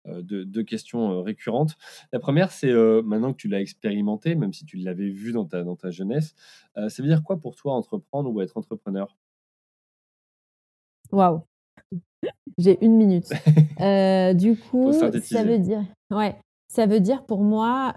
[0.07, 1.77] euh, deux, questions euh, récurrentes.
[2.13, 5.47] La première, c'est euh, maintenant que tu l'as expérimenté, même si tu l'avais vu dans
[5.47, 6.35] ta, dans ta jeunesse,
[6.77, 9.17] ça veut dire quoi pour toi entreprendre ou être entrepreneur?
[11.15, 11.41] Waouh
[12.59, 13.29] J'ai une minute.
[14.37, 15.11] du coup, ça
[15.45, 16.37] veut dire, ouais,
[16.69, 17.95] ça veut dire pour moi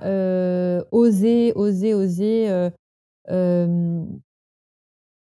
[0.91, 2.69] oser, oser, oser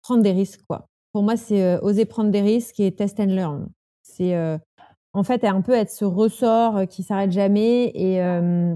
[0.03, 0.87] prendre des risques, quoi.
[1.13, 3.69] Pour moi, c'est oser prendre des risques et test and learn.
[4.03, 4.35] C'est
[5.15, 8.75] en fait, un peu être ce ressort euh, qui s'arrête jamais et, euh,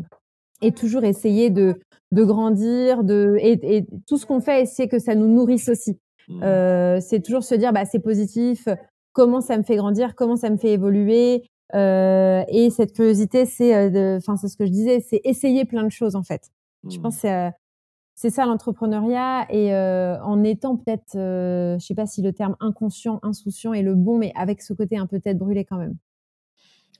[0.62, 1.80] et toujours essayer de,
[2.12, 5.98] de grandir, de, et, tout ce qu'on fait, essayer que ça nous nourrisse aussi.
[6.28, 6.42] Mmh.
[6.42, 8.68] Euh, c'est toujours se dire, bah, c'est positif,
[9.12, 11.44] comment ça me fait grandir, comment ça me fait évoluer.
[11.74, 16.16] et cette curiosité, c'est, enfin, c'est ce que je disais, c'est essayer plein de choses
[16.16, 16.50] en fait.
[16.88, 17.50] Je pense que
[18.14, 23.72] c'est ça l'entrepreneuriat et en étant peut-être, je sais pas si le terme inconscient, insouciant
[23.72, 25.96] est le bon, mais avec ce côté un peu tête brûlée quand même.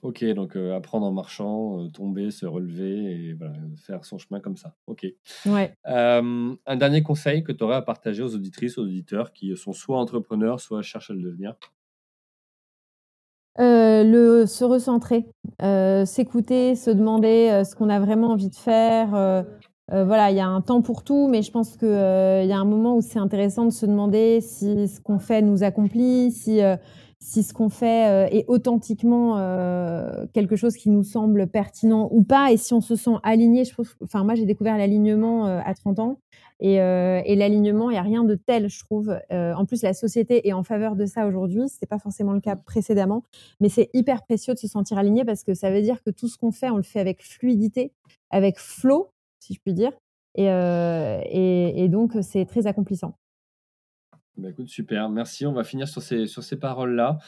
[0.01, 3.37] Ok, donc apprendre en marchant, tomber, se relever et
[3.75, 4.77] faire son chemin comme ça.
[4.87, 5.05] Ok.
[5.45, 5.73] Ouais.
[5.83, 9.99] un dernier conseil que tu aurais à partager aux auditrices, aux auditeurs qui sont soit
[9.99, 11.55] entrepreneurs, soit cherchent à le devenir?
[13.57, 15.25] Le se recentrer,
[16.05, 19.09] s'écouter, se demander ce qu'on a vraiment envie de faire.
[19.89, 22.65] voilà, il y a un temps pour tout, mais je pense qu'il y a un
[22.65, 26.61] moment où c'est intéressant de se demander si ce qu'on fait nous accomplit, si
[27.21, 32.23] si ce qu'on fait euh, est authentiquement euh, quelque chose qui nous semble pertinent ou
[32.23, 33.65] pas, et si on se sent aligné.
[33.65, 36.19] Je trouve, enfin, moi, j'ai découvert l'alignement euh, à 30 ans,
[36.59, 39.17] et, et l'alignement, il n'y a rien de tel, je trouve.
[39.31, 41.69] en plus, la société est en faveur de ça aujourd'hui.
[41.69, 43.23] Ce n'était pas forcément le cas précédemment,
[43.59, 46.27] mais c'est hyper précieux de se sentir aligné parce que ça veut dire que tout
[46.27, 47.91] ce qu'on fait, on le fait avec fluidité,
[48.29, 49.91] avec flow, si je puis dire,
[50.35, 53.13] et, et, et donc c'est très accomplissant.
[54.39, 55.45] Bah, écoute, super, merci.
[55.45, 57.19] On va finir sur ces, sur ces paroles-là.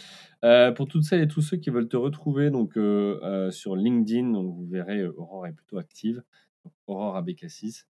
[0.45, 3.75] Euh, pour toutes celles et tous ceux qui veulent te retrouver donc, euh, euh, sur
[3.75, 6.23] LinkedIn, donc vous verrez, Aurore est plutôt active,
[6.88, 7.84] Aurore ABK6.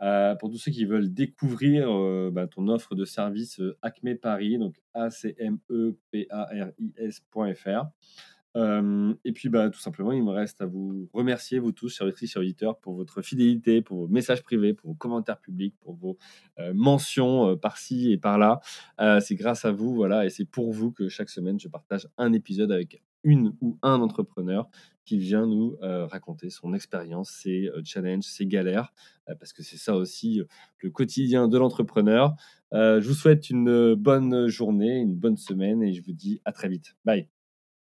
[0.00, 1.88] Pour tous ceux qui veulent découvrir
[2.30, 7.90] bah, ton offre de service Acme Paris, donc A-C-M-E-P-A-R-I-S.fr
[9.24, 12.38] et puis, bah, tout simplement, il me reste à vous remercier, vous tous, chers et
[12.38, 16.16] auditeurs, pour votre fidélité, pour vos messages privés, pour vos commentaires publics, pour vos
[16.72, 18.60] mentions par-ci et par-là.
[19.20, 22.32] c'est grâce à vous, voilà, et c'est pour vous que chaque semaine, je partage un
[22.32, 24.68] épisode avec une ou un entrepreneur
[25.04, 28.92] qui vient nous raconter son expérience, ses challenges, ses galères,
[29.26, 30.42] parce que c'est ça aussi
[30.80, 32.34] le quotidien de l'entrepreneur.
[32.72, 36.68] je vous souhaite une bonne journée, une bonne semaine et je vous dis à très
[36.68, 36.96] vite.
[37.04, 37.35] Bye.